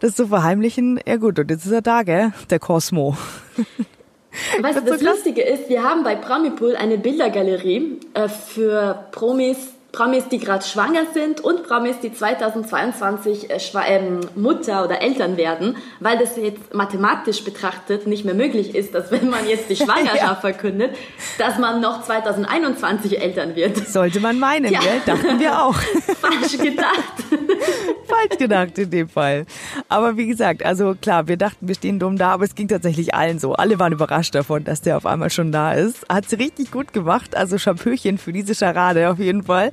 [0.00, 1.00] das zu verheimlichen.
[1.06, 2.32] Ja gut, und jetzt ist er da, gell?
[2.50, 3.16] Der Cosmo.
[4.60, 9.58] Weißt du, das Lustige ist, wir haben bei Promipool eine Bildergalerie äh, für Promis,
[9.92, 15.76] Promis, die gerade schwanger sind und Promis, die 2022 äh, ähm, Mutter oder Eltern werden,
[15.98, 20.20] weil das jetzt mathematisch betrachtet nicht mehr möglich ist, dass wenn man jetzt die Schwangerschaft
[20.20, 20.34] ja.
[20.36, 20.96] verkündet,
[21.38, 23.76] dass man noch 2021 Eltern wird.
[23.88, 24.80] Sollte man meinen, ja.
[24.80, 25.00] gell?
[25.04, 25.74] Dachten wir auch.
[26.20, 27.14] Falsch gedacht.
[28.06, 29.46] Falsch gedacht in dem Fall.
[29.88, 33.14] Aber wie gesagt, also klar, wir dachten, wir stehen dumm da, aber es ging tatsächlich
[33.14, 33.54] allen so.
[33.54, 36.08] Alle waren überrascht davon, dass der auf einmal schon da ist.
[36.08, 39.72] Hat sie richtig gut gemacht, also Champöchen für diese Scharade auf jeden Fall.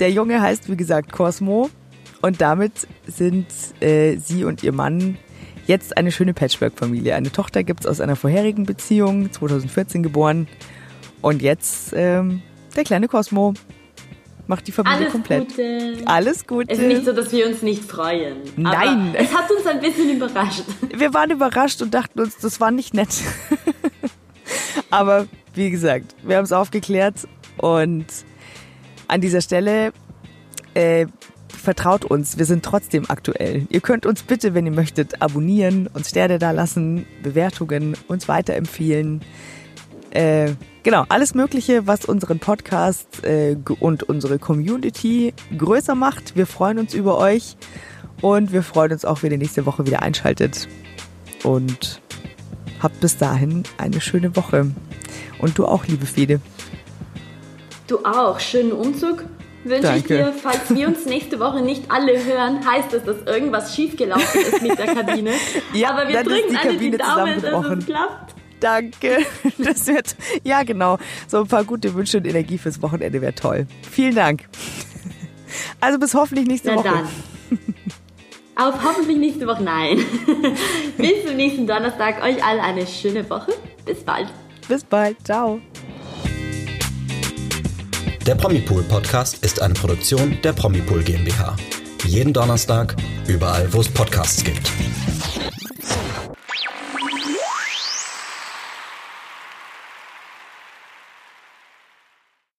[0.00, 1.70] Der Junge heißt, wie gesagt, Cosmo.
[2.20, 3.46] Und damit sind
[3.80, 5.18] äh, sie und ihr Mann
[5.66, 7.14] jetzt eine schöne Patchwork-Familie.
[7.14, 10.48] Eine Tochter gibt es aus einer vorherigen Beziehung, 2014 geboren.
[11.20, 12.42] Und jetzt ähm,
[12.74, 13.54] der kleine Cosmo
[14.46, 15.48] macht die Familie Alles komplett.
[15.48, 15.96] Gute.
[16.06, 16.72] Alles Gute.
[16.72, 18.38] Es ist nicht so, dass wir uns nicht freuen.
[18.56, 19.14] Nein.
[19.14, 20.64] es hat uns ein bisschen überrascht.
[20.92, 23.10] Wir waren überrascht und dachten uns, das war nicht nett.
[24.90, 28.06] aber wie gesagt, wir haben es aufgeklärt und
[29.08, 29.92] an dieser Stelle
[30.74, 31.06] äh,
[31.48, 33.66] vertraut uns, wir sind trotzdem aktuell.
[33.70, 39.22] Ihr könnt uns bitte, wenn ihr möchtet, abonnieren, uns Sterne da lassen, Bewertungen, uns weiterempfehlen.
[40.10, 40.52] Äh,
[40.82, 46.36] genau, alles Mögliche, was unseren Podcast äh, und unsere Community größer macht.
[46.36, 47.56] Wir freuen uns über euch
[48.20, 50.68] und wir freuen uns auch, wenn ihr nächste Woche wieder einschaltet.
[51.44, 52.00] Und
[52.80, 54.70] habt bis dahin eine schöne Woche.
[55.38, 56.40] Und du auch, liebe Fede.
[57.88, 58.38] Du auch.
[58.38, 59.24] Schönen Umzug
[59.64, 60.32] wünsche ich dir.
[60.32, 64.78] Falls wir uns nächste Woche nicht alle hören, heißt es, dass irgendwas schiefgelaufen ist mit
[64.78, 65.32] der Kabine.
[65.72, 68.34] ja, Aber wir drücken alle die Daumen, dass es klappt.
[68.60, 69.18] Danke.
[69.58, 73.66] Das wird, ja genau, so ein paar gute Wünsche und Energie fürs Wochenende wäre toll.
[73.90, 74.48] Vielen Dank.
[75.80, 76.84] Also bis hoffentlich nächste Na Woche.
[76.84, 77.08] Dann.
[78.56, 80.04] Auf hoffentlich nächste Woche, nein.
[80.98, 82.22] bis zum nächsten Donnerstag.
[82.22, 83.52] Euch alle eine schöne Woche.
[83.86, 84.28] Bis bald.
[84.68, 85.16] Bis bald.
[85.24, 85.60] Ciao.
[88.28, 91.56] Der Promipool Podcast ist eine Produktion der Promipool GmbH.
[92.04, 92.94] Jeden Donnerstag,
[93.26, 94.70] überall, wo es Podcasts gibt.